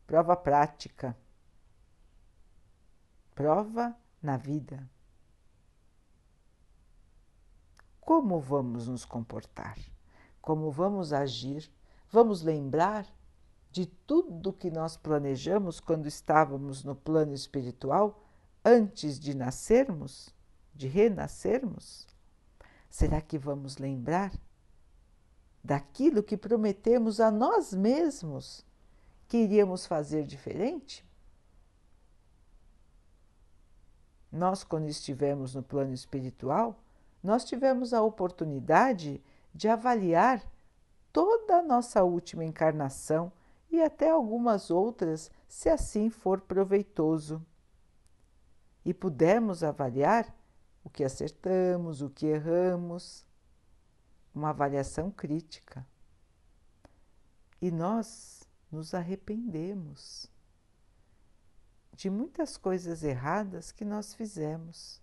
prova 0.06 0.36
prática, 0.36 1.16
prova 3.34 3.96
na 4.20 4.36
vida. 4.36 4.88
como 8.08 8.40
vamos 8.40 8.88
nos 8.88 9.04
comportar, 9.04 9.78
como 10.40 10.70
vamos 10.70 11.12
agir, 11.12 11.70
vamos 12.10 12.40
lembrar 12.40 13.06
de 13.70 13.84
tudo 13.84 14.50
que 14.50 14.70
nós 14.70 14.96
planejamos 14.96 15.78
quando 15.78 16.06
estávamos 16.06 16.82
no 16.82 16.96
plano 16.96 17.34
espiritual 17.34 18.24
antes 18.64 19.20
de 19.20 19.34
nascermos, 19.34 20.34
de 20.74 20.88
renascermos? 20.88 22.06
Será 22.88 23.20
que 23.20 23.38
vamos 23.38 23.78
lembrar 23.78 24.32
daquilo 25.62 26.22
que 26.22 26.36
prometemos 26.36 27.20
a 27.20 27.30
nós 27.30 27.72
mesmos 27.72 28.64
que 29.26 29.38
iríamos 29.38 29.86
fazer 29.86 30.24
diferente? 30.24 31.06
Nós, 34.30 34.62
quando 34.62 34.88
estivemos 34.88 35.54
no 35.54 35.62
plano 35.62 35.92
espiritual, 35.92 36.78
nós 37.22 37.44
tivemos 37.44 37.92
a 37.92 38.02
oportunidade 38.02 39.22
de 39.54 39.68
avaliar 39.68 40.44
toda 41.12 41.58
a 41.58 41.62
nossa 41.62 42.04
última 42.04 42.44
encarnação 42.44 43.32
e 43.70 43.82
até 43.82 44.10
algumas 44.10 44.70
outras, 44.70 45.30
se 45.46 45.68
assim 45.68 46.10
for 46.10 46.40
proveitoso. 46.40 47.44
E 48.84 48.94
pudemos 48.94 49.62
avaliar 49.62 50.34
o 50.88 50.90
que 50.90 51.04
acertamos, 51.04 52.00
o 52.00 52.08
que 52.08 52.24
erramos, 52.24 53.26
uma 54.34 54.50
avaliação 54.50 55.10
crítica. 55.10 55.86
E 57.60 57.70
nós 57.70 58.42
nos 58.72 58.94
arrependemos 58.94 60.30
de 61.92 62.08
muitas 62.08 62.56
coisas 62.56 63.02
erradas 63.02 63.70
que 63.70 63.84
nós 63.84 64.14
fizemos. 64.14 65.02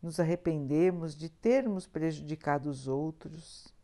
Nos 0.00 0.18
arrependemos 0.18 1.14
de 1.14 1.28
termos 1.28 1.86
prejudicado 1.86 2.70
os 2.70 2.88
outros, 2.88 3.74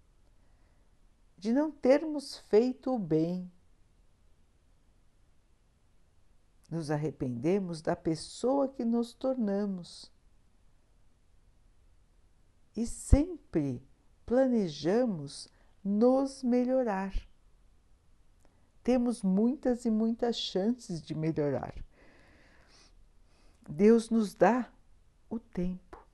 de 1.36 1.52
não 1.52 1.70
termos 1.70 2.38
feito 2.38 2.94
o 2.94 2.98
bem. 2.98 3.52
Nos 6.70 6.90
arrependemos 6.90 7.82
da 7.82 7.94
pessoa 7.94 8.66
que 8.66 8.84
nos 8.84 9.12
tornamos. 9.12 10.11
E 12.76 12.86
sempre 12.86 13.82
planejamos 14.24 15.48
nos 15.84 16.42
melhorar. 16.42 17.12
Temos 18.82 19.22
muitas 19.22 19.84
e 19.84 19.90
muitas 19.90 20.36
chances 20.36 21.00
de 21.00 21.14
melhorar. 21.14 21.74
Deus 23.68 24.10
nos 24.10 24.34
dá 24.34 24.70
o 25.30 25.38
tempo. 25.38 26.04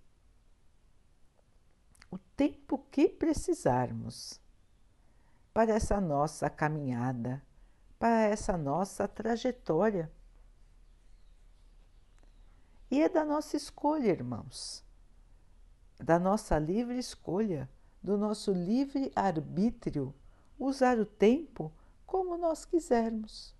O 2.10 2.18
tempo 2.18 2.78
que 2.90 3.08
precisarmos 3.08 4.40
para 5.52 5.72
essa 5.72 6.00
nossa 6.00 6.48
caminhada, 6.48 7.42
para 7.98 8.22
essa 8.22 8.56
nossa 8.56 9.08
trajetória. 9.08 10.10
E 12.90 13.02
é 13.02 13.08
da 13.08 13.24
nossa 13.24 13.56
escolha, 13.56 14.10
irmãos, 14.10 14.84
da 15.98 16.18
nossa 16.18 16.58
livre 16.58 16.98
escolha, 16.98 17.68
do 18.02 18.16
nosso 18.16 18.52
livre 18.52 19.10
arbítrio, 19.14 20.14
usar 20.58 20.98
o 20.98 21.04
tempo 21.04 21.72
como 22.06 22.36
nós 22.36 22.64
quisermos. 22.64 23.54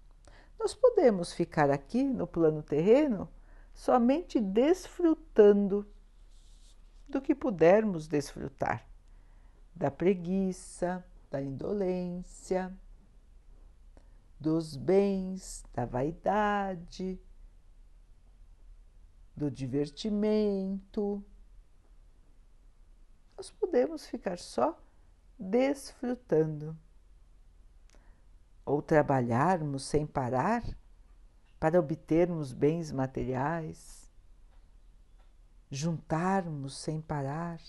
Nós 0.58 0.74
podemos 0.74 1.32
ficar 1.32 1.70
aqui 1.70 2.02
no 2.02 2.26
plano 2.26 2.62
terreno 2.62 3.28
somente 3.74 4.40
desfrutando 4.40 5.86
do 7.08 7.20
que 7.20 7.34
pudermos 7.34 8.08
desfrutar, 8.08 8.86
da 9.74 9.90
preguiça, 9.90 11.04
da 11.30 11.40
indolência, 11.40 12.76
dos 14.38 14.76
bens, 14.76 15.64
da 15.72 15.84
vaidade, 15.84 17.20
do 19.36 19.50
divertimento. 19.50 21.24
Nós 23.38 23.52
podemos 23.52 24.04
ficar 24.04 24.36
só 24.36 24.76
desfrutando 25.38 26.76
ou 28.66 28.82
trabalharmos 28.82 29.84
sem 29.84 30.04
parar 30.04 30.64
para 31.60 31.78
obtermos 31.78 32.52
bens 32.52 32.90
materiais, 32.90 34.10
juntarmos 35.70 36.76
sem 36.76 37.00
parar. 37.00 37.60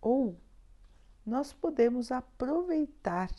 Ou 0.00 0.36
nós 1.24 1.52
podemos 1.52 2.10
aproveitar 2.10 3.30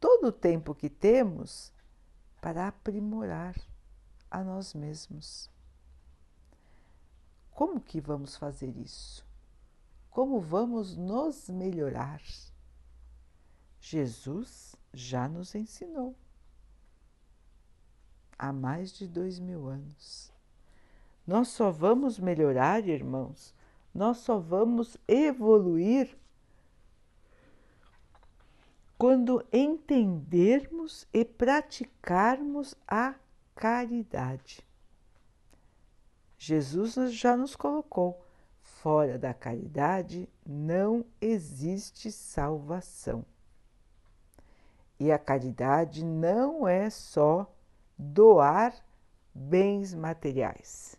todo 0.00 0.28
o 0.28 0.32
tempo 0.32 0.74
que 0.74 0.88
temos 0.88 1.70
para 2.40 2.68
aprimorar 2.68 3.54
a 4.30 4.42
nós 4.42 4.72
mesmos. 4.72 5.50
Como 7.52 7.80
que 7.80 8.00
vamos 8.00 8.36
fazer 8.36 8.76
isso? 8.76 9.26
Como 10.10 10.40
vamos 10.40 10.96
nos 10.96 11.48
melhorar? 11.48 12.22
Jesus 13.80 14.74
já 14.92 15.28
nos 15.28 15.54
ensinou 15.54 16.14
há 18.40 18.52
mais 18.52 18.92
de 18.92 19.06
dois 19.06 19.38
mil 19.38 19.68
anos. 19.68 20.32
Nós 21.26 21.48
só 21.48 21.70
vamos 21.70 22.18
melhorar, 22.18 22.88
irmãos, 22.88 23.54
nós 23.94 24.18
só 24.18 24.38
vamos 24.38 24.96
evoluir 25.06 26.16
quando 28.96 29.46
entendermos 29.52 31.06
e 31.12 31.24
praticarmos 31.24 32.74
a 32.88 33.14
caridade. 33.54 34.66
Jesus 36.42 36.94
já 37.12 37.36
nos 37.36 37.54
colocou: 37.54 38.24
fora 38.62 39.18
da 39.18 39.34
caridade 39.34 40.26
não 40.46 41.04
existe 41.20 42.10
salvação. 42.10 43.26
E 44.98 45.12
a 45.12 45.18
caridade 45.18 46.02
não 46.02 46.66
é 46.66 46.88
só 46.88 47.54
doar 47.96 48.74
bens 49.34 49.92
materiais, 49.92 50.96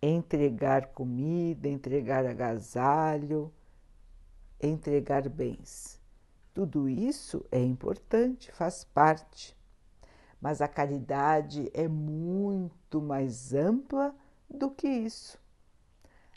entregar 0.00 0.86
comida, 0.86 1.68
entregar 1.68 2.24
agasalho, 2.24 3.52
entregar 4.58 5.28
bens. 5.28 6.00
Tudo 6.54 6.88
isso 6.88 7.44
é 7.52 7.62
importante, 7.62 8.50
faz 8.52 8.82
parte, 8.82 9.54
mas 10.40 10.62
a 10.62 10.68
caridade 10.68 11.70
é 11.74 11.86
muito 11.86 13.02
mais 13.02 13.52
ampla 13.52 14.14
do 14.50 14.70
que 14.70 14.88
isso. 14.88 15.38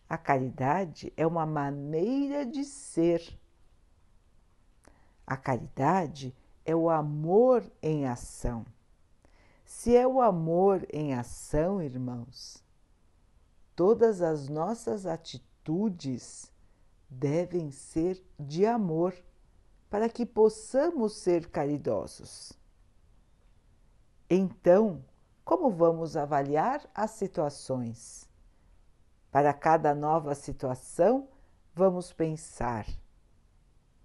A 0.08 0.18
caridade 0.18 1.12
é 1.18 1.26
uma 1.26 1.46
maneira 1.46 2.46
de 2.46 2.64
ser. 2.64 3.40
A 5.26 5.36
caridade 5.36 6.36
é 6.64 6.76
o 6.76 6.90
amor 6.90 7.64
em 7.82 8.06
ação. 8.08 8.66
Se 9.66 9.96
é 9.96 10.08
o 10.08 10.22
amor 10.22 10.86
em 10.94 11.14
ação, 11.14 11.82
irmãos, 11.82 12.64
todas 13.76 14.22
as 14.22 14.48
nossas 14.48 15.06
atitudes 15.06 16.52
devem 17.10 17.72
ser 17.72 18.24
de 18.40 18.66
amor 18.66 19.16
para 19.90 20.10
que 20.10 20.26
possamos 20.26 21.18
ser 21.18 21.50
caridosos. 21.50 22.54
Então, 24.30 25.04
como 25.44 25.70
vamos 25.70 26.16
avaliar 26.16 26.90
as 26.94 27.12
situações? 27.12 28.30
Para 29.32 29.54
cada 29.54 29.94
nova 29.94 30.36
situação, 30.36 31.28
vamos 31.74 32.14
pensar: 32.14 32.88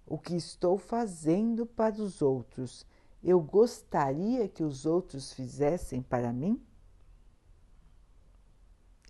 o 0.05 0.17
que 0.17 0.35
estou 0.35 0.77
fazendo 0.77 1.65
para 1.65 1.95
os 2.01 2.21
outros 2.21 2.85
eu 3.23 3.41
gostaria 3.41 4.47
que 4.47 4.63
os 4.63 4.85
outros 4.85 5.33
fizessem 5.33 6.01
para 6.01 6.31
mim? 6.31 6.65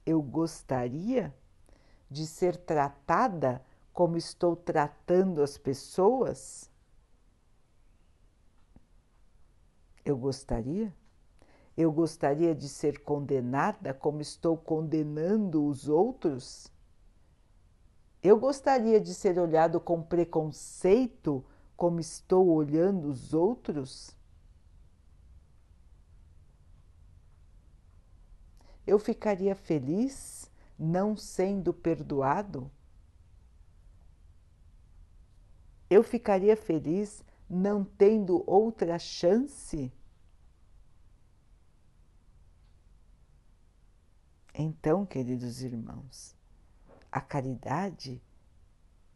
Eu 0.05 0.21
gostaria 0.21 1.33
de 2.09 2.25
ser 2.25 2.57
tratada 2.57 3.63
como 3.93 4.17
estou 4.17 4.55
tratando 4.55 5.43
as 5.43 5.57
pessoas? 5.57 6.69
Eu 10.03 10.17
gostaria? 10.17 10.91
Eu 11.79 11.93
gostaria 11.93 12.53
de 12.53 12.67
ser 12.67 12.99
condenada 13.03 13.93
como 13.93 14.19
estou 14.19 14.57
condenando 14.57 15.65
os 15.65 15.87
outros? 15.87 16.69
Eu 18.21 18.37
gostaria 18.37 18.99
de 18.99 19.13
ser 19.13 19.39
olhado 19.39 19.79
com 19.79 20.03
preconceito 20.03 21.41
como 21.77 22.01
estou 22.01 22.49
olhando 22.49 23.07
os 23.07 23.33
outros? 23.33 24.13
Eu 28.85 28.99
ficaria 28.99 29.55
feliz 29.55 30.51
não 30.77 31.15
sendo 31.15 31.73
perdoado? 31.73 32.69
Eu 35.89 36.03
ficaria 36.03 36.57
feliz 36.57 37.23
não 37.49 37.85
tendo 37.85 38.43
outra 38.45 38.99
chance? 38.99 39.89
Então, 44.61 45.05
queridos 45.05 45.61
irmãos, 45.61 46.35
a 47.09 47.21
caridade 47.21 48.21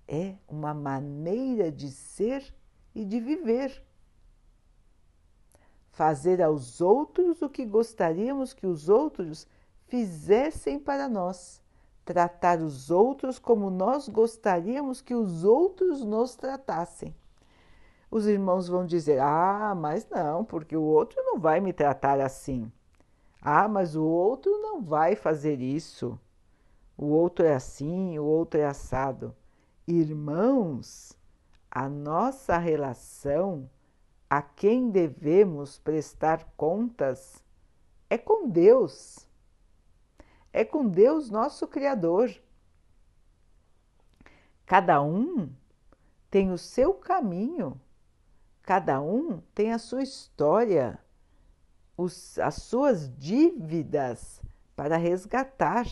é 0.07 0.37
uma 0.47 0.73
maneira 0.73 1.69
de 1.69 1.91
ser 1.91 2.55
e 2.95 3.03
de 3.03 3.19
viver. 3.19 3.83
Fazer 5.91 6.41
aos 6.41 6.79
outros 6.79 7.41
o 7.41 7.49
que 7.49 7.65
gostaríamos 7.65 8.53
que 8.53 8.65
os 8.65 8.87
outros 8.87 9.45
fizessem 9.85 10.79
para 10.79 11.09
nós, 11.09 11.61
tratar 12.05 12.61
os 12.61 12.89
outros 12.89 13.37
como 13.37 13.69
nós 13.69 14.07
gostaríamos 14.07 15.01
que 15.01 15.13
os 15.13 15.43
outros 15.43 16.05
nos 16.05 16.35
tratassem. 16.35 17.13
Os 18.09 18.27
irmãos 18.27 18.69
vão 18.69 18.85
dizer: 18.85 19.19
Ah, 19.19 19.75
mas 19.75 20.07
não, 20.09 20.45
porque 20.45 20.77
o 20.77 20.83
outro 20.83 21.21
não 21.21 21.37
vai 21.37 21.59
me 21.59 21.73
tratar 21.73 22.21
assim. 22.21 22.71
Ah, 23.45 23.67
mas 23.67 23.93
o 23.93 24.05
outro 24.05 24.57
não 24.61 24.81
vai 24.81 25.17
fazer 25.17 25.59
isso. 25.59 26.17
O 26.97 27.07
outro 27.07 27.45
é 27.45 27.53
assim, 27.53 28.17
o 28.17 28.23
outro 28.23 28.57
é 28.57 28.65
assado. 28.65 29.35
Irmãos, 29.85 31.11
a 31.69 31.89
nossa 31.89 32.57
relação, 32.57 33.69
a 34.29 34.41
quem 34.41 34.89
devemos 34.89 35.77
prestar 35.77 36.53
contas, 36.55 37.43
é 38.09 38.17
com 38.17 38.47
Deus. 38.47 39.27
É 40.53 40.63
com 40.63 40.87
Deus, 40.87 41.29
nosso 41.29 41.67
Criador. 41.67 42.33
Cada 44.65 45.01
um 45.01 45.51
tem 46.31 46.49
o 46.49 46.57
seu 46.57 46.93
caminho, 46.93 47.77
cada 48.61 49.01
um 49.01 49.41
tem 49.53 49.73
a 49.73 49.77
sua 49.77 50.01
história, 50.01 50.97
os, 51.97 52.37
as 52.39 52.55
suas 52.55 53.09
dívidas 53.17 54.41
para 54.75 54.97
resgatar. 54.97 55.87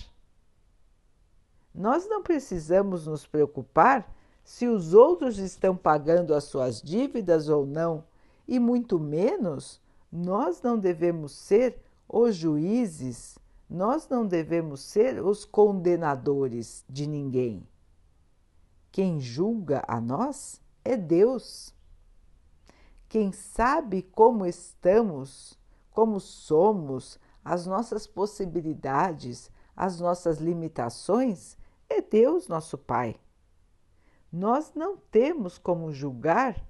Nós 1.74 2.08
não 2.08 2.22
precisamos 2.22 3.08
nos 3.08 3.26
preocupar 3.26 4.14
se 4.44 4.68
os 4.68 4.94
outros 4.94 5.38
estão 5.38 5.76
pagando 5.76 6.34
as 6.34 6.46
suas 6.46 6.82
dívidas 6.82 7.48
ou 7.48 7.66
não, 7.66 8.04
e 8.48 8.60
muito 8.60 9.00
menos 9.00 9.80
nós 10.12 10.62
não 10.62 10.78
devemos 10.78 11.32
ser 11.32 11.80
os 12.10 12.36
juízes, 12.36 13.40
nós 13.70 14.10
não 14.10 14.26
devemos 14.26 14.82
ser 14.82 15.24
os 15.24 15.46
condenadores 15.46 16.84
de 16.90 17.08
ninguém. 17.08 17.66
Quem 18.92 19.22
julga 19.22 19.84
a 19.88 20.02
nós 20.02 20.60
é 20.84 20.98
Deus. 20.98 21.74
Quem 23.08 23.32
sabe 23.32 24.02
como 24.02 24.46
estamos, 24.46 25.58
como 25.92 26.20
somos, 26.20 27.20
as 27.44 27.66
nossas 27.66 28.08
possibilidades, 28.08 29.52
as 29.76 30.00
nossas 30.00 30.40
limitações, 30.40 31.58
é 31.90 32.02
Deus, 32.02 32.48
nosso 32.48 32.78
Pai. 32.78 33.20
Nós 34.32 34.74
não 34.74 34.96
temos 34.96 35.58
como 35.58 35.92
julgar, 35.92 36.66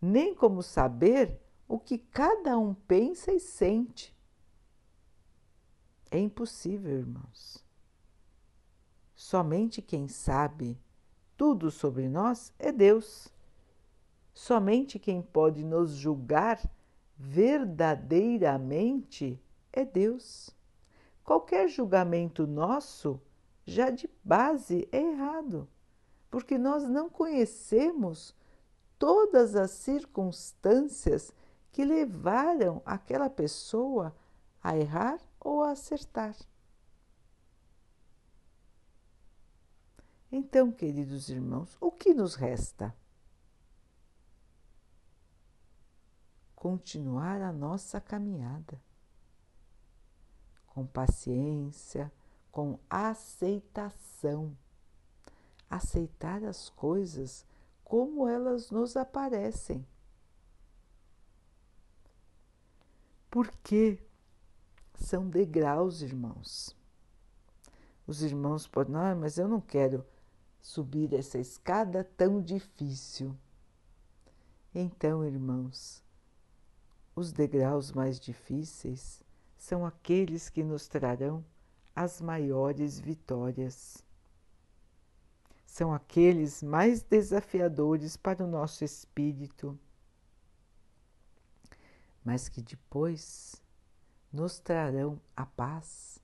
nem 0.00 0.34
como 0.34 0.62
saber 0.62 1.40
o 1.66 1.78
que 1.78 1.98
cada 1.98 2.58
um 2.58 2.74
pensa 2.74 3.32
e 3.32 3.40
sente. 3.40 4.14
É 6.10 6.18
impossível, 6.18 6.98
irmãos. 6.98 7.64
Somente 9.14 9.80
quem 9.80 10.06
sabe 10.06 10.78
tudo 11.36 11.70
sobre 11.70 12.08
nós 12.08 12.52
é 12.58 12.70
Deus. 12.70 13.28
Somente 14.34 14.98
quem 14.98 15.22
pode 15.22 15.64
nos 15.64 15.92
julgar 15.92 16.60
verdadeiramente 17.16 19.40
é 19.72 19.84
Deus. 19.84 20.50
Qualquer 21.24 21.68
julgamento 21.68 22.46
nosso 22.46 23.20
já 23.64 23.90
de 23.90 24.08
base 24.22 24.88
é 24.92 25.00
errado, 25.00 25.68
porque 26.30 26.56
nós 26.56 26.88
não 26.88 27.10
conhecemos 27.10 28.32
todas 28.98 29.56
as 29.56 29.72
circunstâncias 29.72 31.32
que 31.72 31.84
levaram 31.84 32.80
aquela 32.86 33.28
pessoa 33.28 34.14
a 34.62 34.76
errar 34.76 35.18
ou 35.40 35.62
a 35.62 35.72
acertar. 35.72 36.36
Então, 40.30 40.72
queridos 40.72 41.28
irmãos, 41.28 41.76
o 41.80 41.90
que 41.90 42.12
nos 42.12 42.34
resta? 42.34 42.94
Continuar 46.68 47.40
a 47.42 47.52
nossa 47.52 48.00
caminhada 48.00 48.82
com 50.66 50.84
paciência, 50.84 52.12
com 52.50 52.76
aceitação. 52.90 54.52
Aceitar 55.70 56.42
as 56.42 56.68
coisas 56.68 57.46
como 57.84 58.26
elas 58.26 58.72
nos 58.72 58.96
aparecem. 58.96 59.86
Porque 63.30 64.02
são 64.96 65.30
degraus, 65.30 66.02
irmãos. 66.02 66.76
Os 68.08 68.22
irmãos 68.22 68.66
podem, 68.66 68.96
ah, 68.96 69.14
mas 69.14 69.38
eu 69.38 69.46
não 69.46 69.60
quero 69.60 70.04
subir 70.60 71.14
essa 71.14 71.38
escada 71.38 72.02
tão 72.02 72.42
difícil. 72.42 73.38
Então, 74.74 75.24
irmãos, 75.24 76.04
os 77.16 77.32
degraus 77.32 77.92
mais 77.92 78.20
difíceis 78.20 79.22
são 79.56 79.86
aqueles 79.86 80.50
que 80.50 80.62
nos 80.62 80.86
trarão 80.86 81.42
as 81.94 82.20
maiores 82.20 83.00
vitórias. 83.00 84.04
São 85.64 85.94
aqueles 85.94 86.62
mais 86.62 87.02
desafiadores 87.02 88.18
para 88.18 88.44
o 88.44 88.46
nosso 88.46 88.84
espírito, 88.84 89.78
mas 92.22 92.50
que 92.50 92.60
depois 92.60 93.62
nos 94.30 94.58
trarão 94.58 95.18
a 95.34 95.46
paz, 95.46 96.18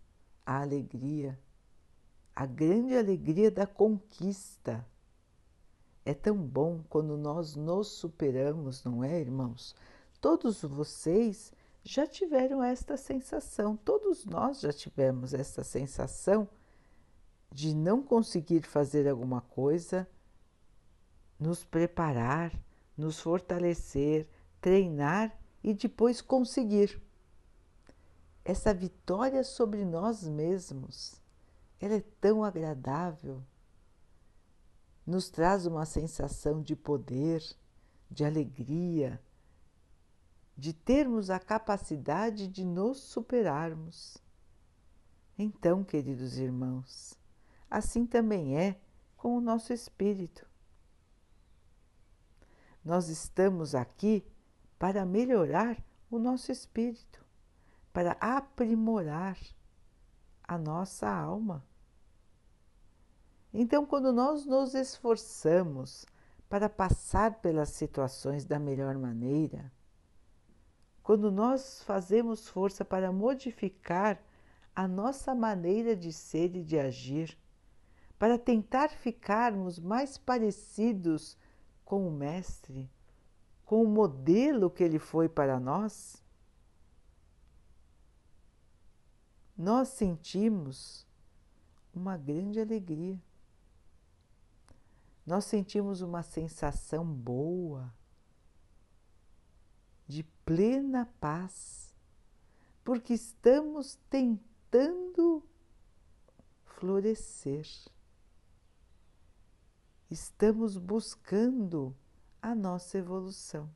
a 0.45 0.61
alegria, 0.61 1.39
a 2.37 2.45
grande 2.45 2.95
alegria 2.95 3.51
da 3.51 3.67
conquista. 3.67 4.87
É 6.05 6.13
tão 6.13 6.37
bom 6.37 6.83
quando 6.91 7.17
nós 7.17 7.57
nos 7.57 7.89
superamos, 7.89 8.85
não 8.85 9.03
é, 9.03 9.19
irmãos? 9.21 9.75
Todos 10.23 10.63
vocês 10.63 11.53
já 11.83 12.07
tiveram 12.07 12.63
esta 12.63 12.97
sensação, 12.97 13.77
todos 13.77 14.25
nós 14.25 14.61
já 14.61 14.73
tivemos 14.73 15.35
esta 15.35 15.65
sensação 15.65 16.49
de 17.51 17.75
não 17.75 18.01
conseguir 18.01 18.63
fazer 18.63 19.09
alguma 19.09 19.41
coisa, 19.41 20.09
nos 21.41 21.65
preparar, 21.65 22.53
nos 22.97 23.19
fortalecer, 23.19 24.29
treinar 24.61 25.37
e 25.61 25.75
depois 25.75 26.23
conseguir. 26.23 27.03
Essa 28.45 28.73
vitória 28.73 29.43
sobre 29.43 29.85
nós 29.85 30.23
mesmos, 30.23 31.21
ela 31.81 31.95
é 31.95 32.05
tão 32.21 32.45
agradável, 32.45 33.43
nos 35.05 35.29
traz 35.29 35.67
uma 35.67 35.85
sensação 35.85 36.63
de 36.63 36.77
poder, 36.77 37.43
de 38.09 38.25
alegria, 38.25 39.21
de 40.57 40.73
termos 40.73 41.31
a 41.31 41.39
capacidade 41.39 42.47
de 42.47 42.65
nos 42.65 42.99
superarmos. 42.99 44.19
Então, 45.39 45.83
queridos 45.83 46.39
irmãos, 46.39 47.19
assim 47.71 48.07
também 48.07 48.59
é 48.59 48.79
com 49.17 49.37
o 49.37 49.41
nosso 49.41 49.73
espírito. 49.73 50.47
Nós 52.85 53.09
estamos 53.09 53.75
aqui 53.75 54.27
para 54.79 55.07
melhorar 55.07 55.83
o 56.11 56.19
nosso 56.19 56.51
espírito, 56.51 57.25
para 57.93 58.13
aprimorar 58.21 59.39
a 60.43 60.59
nossa 60.59 61.09
alma. 61.09 61.65
Então, 63.55 63.87
quando 63.87 64.13
nós 64.13 64.45
nos 64.45 64.75
esforçamos 64.75 66.05
para 66.49 66.69
passar 66.69 67.41
pelas 67.41 67.71
situações 67.71 68.45
da 68.45 68.59
melhor 68.59 68.97
maneira, 68.99 69.73
quando 71.03 71.31
nós 71.31 71.83
fazemos 71.83 72.49
força 72.49 72.85
para 72.85 73.11
modificar 73.11 74.23
a 74.75 74.87
nossa 74.87 75.35
maneira 75.35 75.95
de 75.97 76.13
ser 76.13 76.57
e 76.57 76.63
de 76.63 76.79
agir, 76.79 77.37
para 78.19 78.39
tentar 78.39 78.89
ficarmos 78.91 79.79
mais 79.79 80.17
parecidos 80.17 81.37
com 81.85 82.07
o 82.07 82.11
Mestre, 82.11 82.89
com 83.65 83.83
o 83.83 83.89
modelo 83.89 84.71
que 84.71 84.85
ele 84.85 84.99
foi 84.99 85.29
para 85.29 85.59
nós, 85.59 86.23
nós 89.57 89.89
sentimos 89.89 91.07
uma 91.95 92.17
grande 92.17 92.61
alegria. 92.61 93.21
Nós 95.25 95.45
sentimos 95.45 96.01
uma 96.01 96.23
sensação 96.23 97.05
boa, 97.05 97.93
de 100.07 100.23
plena 100.45 101.07
paz, 101.21 101.95
porque 102.85 103.15
estamos 103.15 103.99
tentando 104.11 105.43
florescer. 106.65 107.67
Estamos 110.11 110.77
buscando 110.77 111.97
a 112.43 112.55
nossa 112.55 112.99
evolução. 112.99 113.71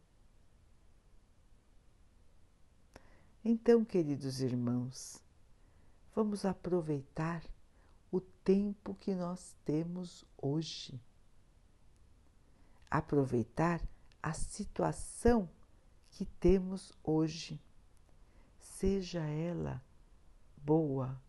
Então, 3.44 3.84
queridos 3.84 4.40
irmãos, 4.40 5.22
vamos 6.12 6.44
aproveitar 6.44 7.44
o 8.10 8.20
tempo 8.20 8.94
que 8.96 9.14
nós 9.14 9.54
temos 9.64 10.24
hoje. 10.36 11.00
Aproveitar 12.90 13.80
a 14.20 14.32
situação 14.32 15.48
que 16.16 16.24
temos 16.24 16.94
hoje, 17.04 17.60
seja 18.58 19.20
ela 19.20 19.84
boa 20.56 21.20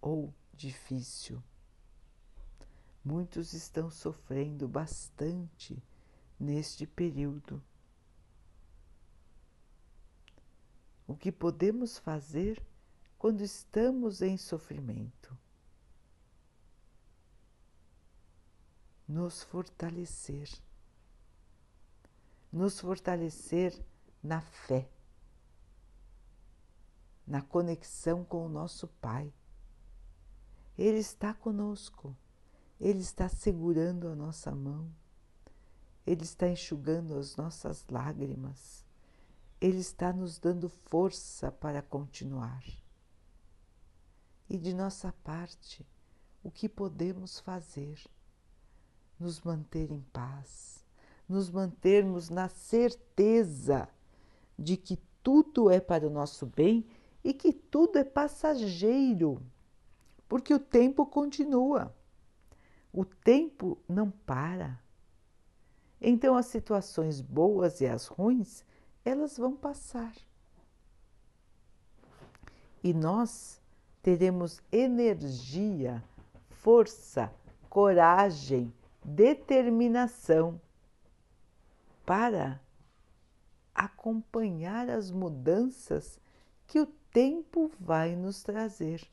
ou 0.00 0.32
difícil. 0.54 1.42
Muitos 3.04 3.54
estão 3.54 3.90
sofrendo 3.90 4.68
bastante 4.68 5.82
neste 6.38 6.86
período. 6.86 7.60
O 11.08 11.16
que 11.16 11.32
podemos 11.32 11.98
fazer 11.98 12.64
quando 13.18 13.40
estamos 13.40 14.22
em 14.22 14.36
sofrimento? 14.36 15.36
Nos 19.08 19.42
fortalecer. 19.42 20.48
Nos 22.52 22.78
fortalecer 22.78 23.90
na 24.22 24.40
fé, 24.40 24.88
na 27.26 27.40
conexão 27.40 28.24
com 28.24 28.44
o 28.44 28.48
nosso 28.48 28.86
Pai. 28.86 29.32
Ele 30.76 30.98
está 30.98 31.32
conosco, 31.34 32.16
Ele 32.80 33.00
está 33.00 33.28
segurando 33.28 34.08
a 34.08 34.14
nossa 34.14 34.54
mão, 34.54 34.90
Ele 36.06 36.22
está 36.22 36.48
enxugando 36.48 37.14
as 37.16 37.36
nossas 37.36 37.86
lágrimas, 37.88 38.84
Ele 39.60 39.78
está 39.78 40.12
nos 40.12 40.38
dando 40.38 40.68
força 40.68 41.50
para 41.52 41.82
continuar. 41.82 42.64
E 44.48 44.58
de 44.58 44.74
nossa 44.74 45.12
parte, 45.24 45.86
o 46.42 46.50
que 46.50 46.68
podemos 46.68 47.38
fazer? 47.38 48.02
Nos 49.18 49.40
manter 49.42 49.90
em 49.90 50.00
paz, 50.12 50.84
nos 51.28 51.50
mantermos 51.50 52.30
na 52.30 52.48
certeza 52.48 53.88
de 54.60 54.76
que 54.76 54.98
tudo 55.22 55.70
é 55.70 55.80
para 55.80 56.06
o 56.06 56.10
nosso 56.10 56.44
bem 56.44 56.86
e 57.24 57.32
que 57.32 57.52
tudo 57.52 57.98
é 57.98 58.04
passageiro, 58.04 59.42
porque 60.28 60.52
o 60.52 60.58
tempo 60.58 61.06
continua. 61.06 61.94
O 62.92 63.04
tempo 63.04 63.78
não 63.88 64.10
para. 64.10 64.78
Então 66.00 66.36
as 66.36 66.46
situações 66.46 67.20
boas 67.20 67.80
e 67.80 67.86
as 67.86 68.06
ruins, 68.06 68.64
elas 69.04 69.38
vão 69.38 69.56
passar. 69.56 70.12
E 72.82 72.92
nós 72.92 73.60
teremos 74.02 74.60
energia, 74.72 76.02
força, 76.48 77.32
coragem, 77.68 78.72
determinação 79.04 80.60
para 82.04 82.60
acompanhar 83.74 84.88
as 84.90 85.10
mudanças 85.10 86.18
que 86.66 86.80
o 86.80 86.86
tempo 87.12 87.70
vai 87.78 88.14
nos 88.14 88.42
trazer. 88.42 89.08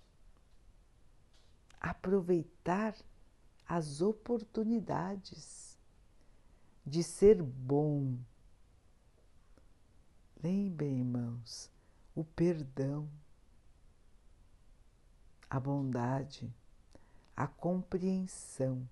Aproveitar 1.80 2.96
as 3.68 4.02
oportunidades 4.02 5.78
de 6.86 7.04
ser 7.04 7.42
bom. 7.42 8.18
Lembrem, 10.42 11.00
irmãos, 11.00 11.70
o 12.16 12.24
perdão, 12.24 13.10
a 15.50 15.60
bondade, 15.60 16.54
a 17.36 17.48
compreensão, 17.48 18.88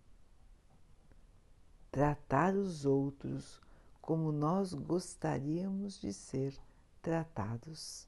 tratar 1.92 2.54
os 2.56 2.86
outros 2.86 3.62
como 4.06 4.32
nós 4.32 4.72
gostaríamos 4.72 6.00
de 6.00 6.14
ser 6.14 6.56
tratados. 7.02 8.08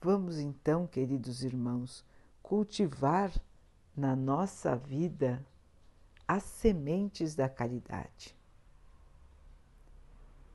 Vamos 0.00 0.38
então, 0.38 0.86
queridos 0.86 1.42
irmãos, 1.42 2.04
cultivar 2.40 3.32
na 3.96 4.14
nossa 4.14 4.76
vida 4.76 5.44
as 6.26 6.44
sementes 6.44 7.34
da 7.34 7.48
caridade. 7.48 8.38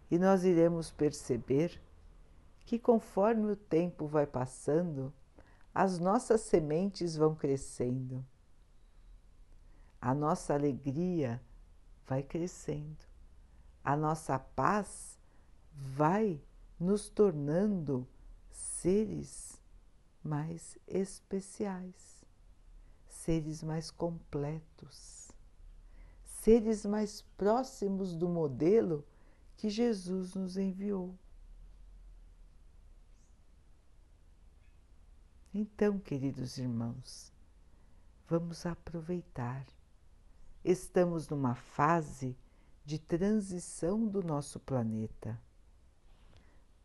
E 0.09 0.17
nós 0.17 0.45
iremos 0.45 0.89
perceber 0.89 1.81
que, 2.65 2.79
conforme 2.79 3.51
o 3.51 3.55
tempo 3.57 4.07
vai 4.07 4.25
passando, 4.25 5.13
as 5.75 5.99
nossas 5.99 6.39
sementes 6.39 7.17
vão 7.17 7.35
crescendo, 7.35 8.25
a 9.99 10.13
nossa 10.13 10.53
alegria 10.53 11.41
vai 12.09 12.23
crescendo. 12.23 12.97
A 13.83 13.95
nossa 13.95 14.39
paz 14.39 15.19
vai 15.71 16.41
nos 16.79 17.07
tornando 17.07 18.07
seres 18.49 19.61
mais 20.23 20.75
especiais, 20.87 22.25
seres 23.07 23.61
mais 23.61 23.91
completos, 23.91 25.29
seres 26.25 26.83
mais 26.83 27.21
próximos 27.37 28.15
do 28.15 28.27
modelo 28.27 29.05
que 29.55 29.69
Jesus 29.69 30.33
nos 30.33 30.57
enviou. 30.57 31.15
Então, 35.53 35.99
queridos 35.99 36.57
irmãos, 36.57 37.31
vamos 38.27 38.65
aproveitar 38.65 39.65
estamos 40.71 41.27
numa 41.27 41.55
fase 41.55 42.37
de 42.85 42.99
transição 42.99 44.05
do 44.05 44.21
nosso 44.21 44.59
planeta. 44.59 45.39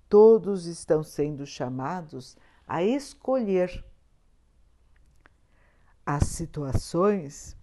Todos 0.08 0.64
estão 0.64 1.02
sendo 1.02 1.44
chamados 1.44 2.36
a 2.66 2.82
escolher. 2.82 3.84
As 6.04 6.28
situações 6.28 7.56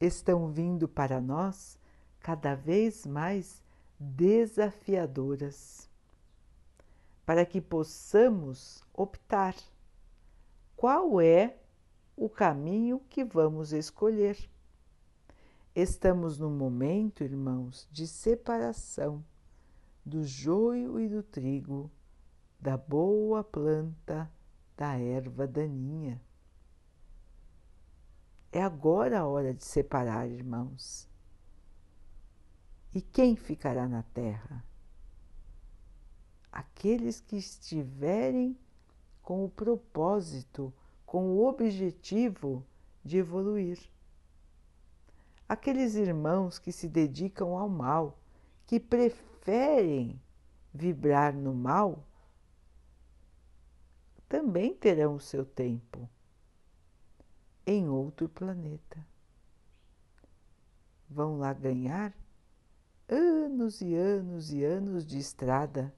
estão 0.00 0.50
vindo 0.50 0.88
para 0.88 1.20
nós 1.20 1.78
cada 2.18 2.54
vez 2.56 3.06
mais 3.06 3.62
desafiadoras, 3.98 5.88
para 7.24 7.44
que 7.46 7.60
possamos 7.60 8.82
optar 8.92 9.54
qual 10.76 11.20
é 11.20 11.56
o 12.16 12.28
caminho 12.28 13.00
que 13.08 13.24
vamos 13.24 13.72
escolher. 13.72 14.48
Estamos 15.80 16.40
num 16.40 16.50
momento, 16.50 17.22
irmãos, 17.22 17.88
de 17.92 18.04
separação 18.04 19.24
do 20.04 20.24
joio 20.24 20.98
e 20.98 21.08
do 21.08 21.22
trigo, 21.22 21.88
da 22.58 22.76
boa 22.76 23.44
planta, 23.44 24.28
da 24.76 24.98
erva 24.98 25.46
daninha. 25.46 26.20
É 28.50 28.60
agora 28.60 29.20
a 29.20 29.26
hora 29.28 29.54
de 29.54 29.64
separar, 29.64 30.28
irmãos. 30.28 31.08
E 32.92 33.00
quem 33.00 33.36
ficará 33.36 33.86
na 33.86 34.02
terra? 34.02 34.64
Aqueles 36.50 37.20
que 37.20 37.36
estiverem 37.36 38.58
com 39.22 39.44
o 39.44 39.48
propósito, 39.48 40.74
com 41.06 41.36
o 41.36 41.46
objetivo 41.46 42.66
de 43.04 43.18
evoluir 43.18 43.78
aqueles 45.48 45.94
irmãos 45.94 46.58
que 46.58 46.70
se 46.70 46.88
dedicam 46.88 47.56
ao 47.56 47.68
mal, 47.68 48.18
que 48.66 48.78
preferem 48.78 50.20
vibrar 50.74 51.34
no 51.34 51.54
mal, 51.54 52.04
também 54.28 54.74
terão 54.74 55.14
o 55.14 55.20
seu 55.20 55.44
tempo 55.44 56.08
em 57.66 57.88
outro 57.88 58.28
planeta. 58.28 59.04
Vão 61.08 61.38
lá 61.38 61.54
ganhar 61.54 62.14
anos 63.08 63.80
e 63.80 63.94
anos 63.94 64.52
e 64.52 64.62
anos 64.62 65.06
de 65.06 65.18
estrada 65.18 65.94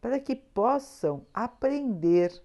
para 0.00 0.20
que 0.20 0.36
possam 0.36 1.26
aprender 1.34 2.40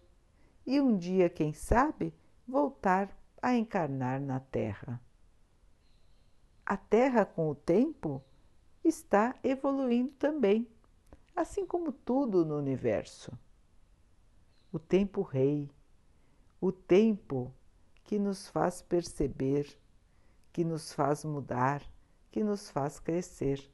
e 0.66 0.82
um 0.82 0.98
dia, 0.98 1.30
quem 1.30 1.54
sabe, 1.54 2.14
voltar 2.48 3.16
a 3.42 3.56
encarnar 3.56 4.20
na 4.20 4.40
Terra. 4.40 5.00
A 6.74 6.78
Terra, 6.78 7.24
com 7.24 7.52
o 7.52 7.54
tempo, 7.54 8.20
está 8.84 9.36
evoluindo 9.44 10.12
também, 10.14 10.68
assim 11.36 11.68
como 11.68 11.92
tudo 11.92 12.44
no 12.44 12.58
universo. 12.58 13.32
O 14.72 14.80
tempo 14.80 15.22
rei, 15.22 15.70
o 16.60 16.72
tempo 16.72 17.54
que 18.04 18.18
nos 18.18 18.48
faz 18.48 18.82
perceber, 18.82 19.80
que 20.52 20.66
nos 20.66 20.92
faz 20.92 21.24
mudar, 21.24 21.84
que 22.32 22.44
nos 22.44 22.72
faz 22.72 23.00
crescer. 23.00 23.72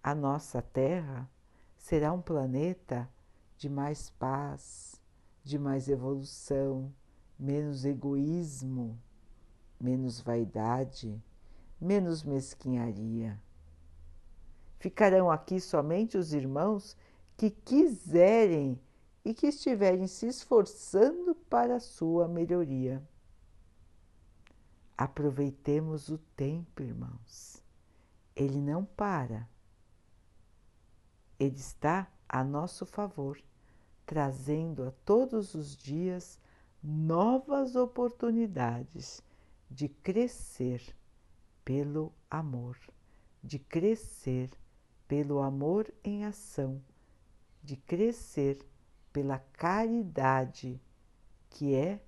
A 0.00 0.14
nossa 0.14 0.62
Terra 0.62 1.28
será 1.76 2.12
um 2.12 2.22
planeta 2.22 3.10
de 3.56 3.68
mais 3.68 4.08
paz, 4.08 5.02
de 5.42 5.58
mais 5.58 5.88
evolução, 5.88 6.94
menos 7.36 7.84
egoísmo, 7.84 8.96
menos 9.80 10.20
vaidade, 10.20 11.20
menos 11.80 12.22
mesquinharia. 12.22 13.40
Ficarão 14.78 15.30
aqui 15.30 15.60
somente 15.60 16.16
os 16.16 16.32
irmãos 16.32 16.96
que 17.36 17.50
quiserem 17.50 18.80
e 19.24 19.34
que 19.34 19.48
estiverem 19.48 20.06
se 20.06 20.26
esforçando 20.26 21.34
para 21.34 21.76
a 21.76 21.80
sua 21.80 22.28
melhoria. 22.28 23.02
Aproveitemos 24.96 26.08
o 26.08 26.18
tempo, 26.36 26.82
irmãos. 26.82 27.62
Ele 28.34 28.60
não 28.60 28.84
para. 28.84 29.48
Ele 31.38 31.56
está 31.56 32.10
a 32.28 32.42
nosso 32.42 32.86
favor, 32.86 33.38
trazendo 34.06 34.84
a 34.84 34.90
todos 35.04 35.54
os 35.54 35.76
dias 35.76 36.38
novas 36.82 37.76
oportunidades 37.76 39.22
de 39.70 39.88
crescer 39.88 40.94
pelo 41.66 42.12
amor, 42.30 42.78
de 43.42 43.58
crescer 43.58 44.48
pelo 45.08 45.40
amor 45.40 45.92
em 46.04 46.24
ação, 46.24 46.80
de 47.60 47.76
crescer 47.76 48.64
pela 49.12 49.40
caridade, 49.40 50.80
que 51.50 51.74
é 51.74 52.00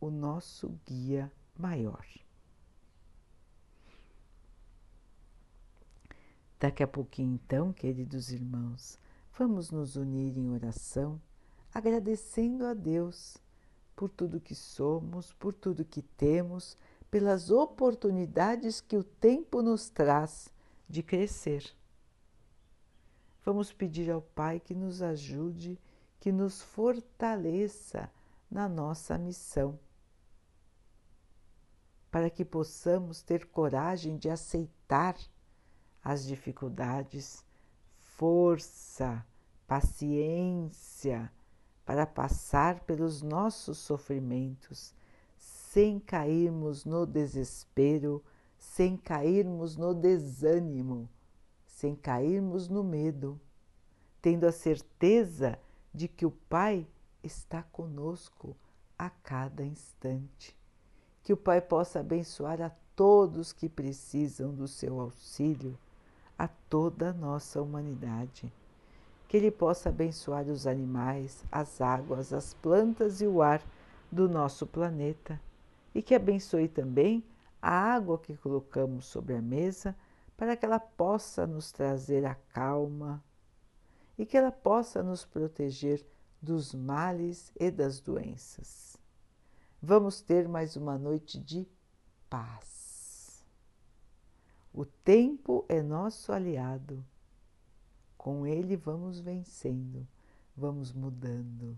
o 0.00 0.10
nosso 0.10 0.78
guia 0.86 1.30
maior. 1.58 2.06
Daqui 6.60 6.84
a 6.84 6.86
pouquinho, 6.86 7.34
então, 7.34 7.72
queridos 7.72 8.30
irmãos, 8.30 8.96
vamos 9.36 9.72
nos 9.72 9.96
unir 9.96 10.38
em 10.38 10.50
oração, 10.50 11.20
agradecendo 11.74 12.64
a 12.64 12.74
Deus 12.74 13.36
por 13.96 14.08
tudo 14.08 14.40
que 14.40 14.54
somos, 14.54 15.32
por 15.32 15.52
tudo 15.52 15.84
que 15.84 16.00
temos, 16.00 16.76
pelas 17.10 17.50
oportunidades 17.50 18.80
que 18.80 18.96
o 18.96 19.02
tempo 19.02 19.62
nos 19.62 19.90
traz 19.90 20.48
de 20.88 21.02
crescer. 21.02 21.74
Vamos 23.44 23.72
pedir 23.72 24.10
ao 24.10 24.22
Pai 24.22 24.60
que 24.60 24.74
nos 24.74 25.02
ajude, 25.02 25.78
que 26.20 26.30
nos 26.30 26.62
fortaleça 26.62 28.10
na 28.50 28.68
nossa 28.68 29.16
missão, 29.16 29.78
para 32.10 32.28
que 32.28 32.44
possamos 32.44 33.22
ter 33.22 33.46
coragem 33.46 34.16
de 34.16 34.28
aceitar 34.28 35.16
as 36.02 36.24
dificuldades, 36.24 37.44
força, 37.98 39.24
paciência 39.66 41.32
para 41.84 42.06
passar 42.06 42.80
pelos 42.80 43.22
nossos 43.22 43.78
sofrimentos, 43.78 44.94
sem 45.72 46.00
cairmos 46.00 46.84
no 46.84 47.06
desespero, 47.06 48.20
sem 48.58 48.96
cairmos 48.96 49.76
no 49.76 49.94
desânimo, 49.94 51.08
sem 51.64 51.94
cairmos 51.94 52.68
no 52.68 52.82
medo, 52.82 53.40
tendo 54.20 54.46
a 54.46 54.52
certeza 54.52 55.56
de 55.94 56.08
que 56.08 56.26
o 56.26 56.32
Pai 56.32 56.84
está 57.22 57.62
conosco 57.62 58.56
a 58.98 59.08
cada 59.10 59.64
instante. 59.64 60.56
Que 61.22 61.32
o 61.32 61.36
Pai 61.36 61.60
possa 61.60 62.00
abençoar 62.00 62.60
a 62.60 62.72
todos 62.96 63.52
que 63.52 63.68
precisam 63.68 64.52
do 64.52 64.66
seu 64.66 64.98
auxílio, 64.98 65.78
a 66.36 66.48
toda 66.48 67.10
a 67.10 67.14
nossa 67.14 67.62
humanidade 67.62 68.52
que 69.28 69.36
Ele 69.36 69.52
possa 69.52 69.90
abençoar 69.90 70.48
os 70.48 70.66
animais, 70.66 71.44
as 71.52 71.80
águas, 71.80 72.32
as 72.32 72.54
plantas 72.54 73.20
e 73.20 73.26
o 73.28 73.40
ar 73.40 73.62
do 74.10 74.28
nosso 74.28 74.66
planeta 74.66 75.40
e 75.94 76.02
que 76.02 76.14
abençoe 76.14 76.68
também 76.68 77.24
a 77.60 77.70
água 77.70 78.18
que 78.18 78.36
colocamos 78.36 79.06
sobre 79.06 79.34
a 79.34 79.42
mesa 79.42 79.96
para 80.36 80.56
que 80.56 80.64
ela 80.64 80.80
possa 80.80 81.46
nos 81.46 81.70
trazer 81.70 82.24
a 82.24 82.34
calma 82.34 83.22
e 84.16 84.24
que 84.24 84.36
ela 84.36 84.52
possa 84.52 85.02
nos 85.02 85.24
proteger 85.24 86.04
dos 86.40 86.74
males 86.74 87.52
e 87.58 87.70
das 87.70 88.00
doenças. 88.00 88.96
Vamos 89.82 90.20
ter 90.20 90.48
mais 90.48 90.76
uma 90.76 90.98
noite 90.98 91.38
de 91.38 91.66
paz. 92.28 93.44
O 94.72 94.84
tempo 94.84 95.64
é 95.68 95.82
nosso 95.82 96.32
aliado 96.32 97.04
com 98.20 98.46
ele 98.46 98.76
vamos 98.76 99.18
vencendo, 99.18 100.06
vamos 100.54 100.92
mudando, 100.92 101.74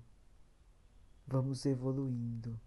vamos 1.24 1.64
evoluindo. 1.64 2.58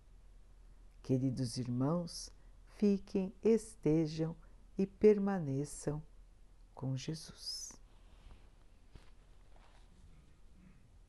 Queridos 1.06 1.58
irmãos, 1.58 2.32
fiquem, 2.78 3.32
estejam 3.44 4.36
e 4.76 4.88
permaneçam 4.88 6.02
com 6.74 6.98
Jesus. 6.98 7.74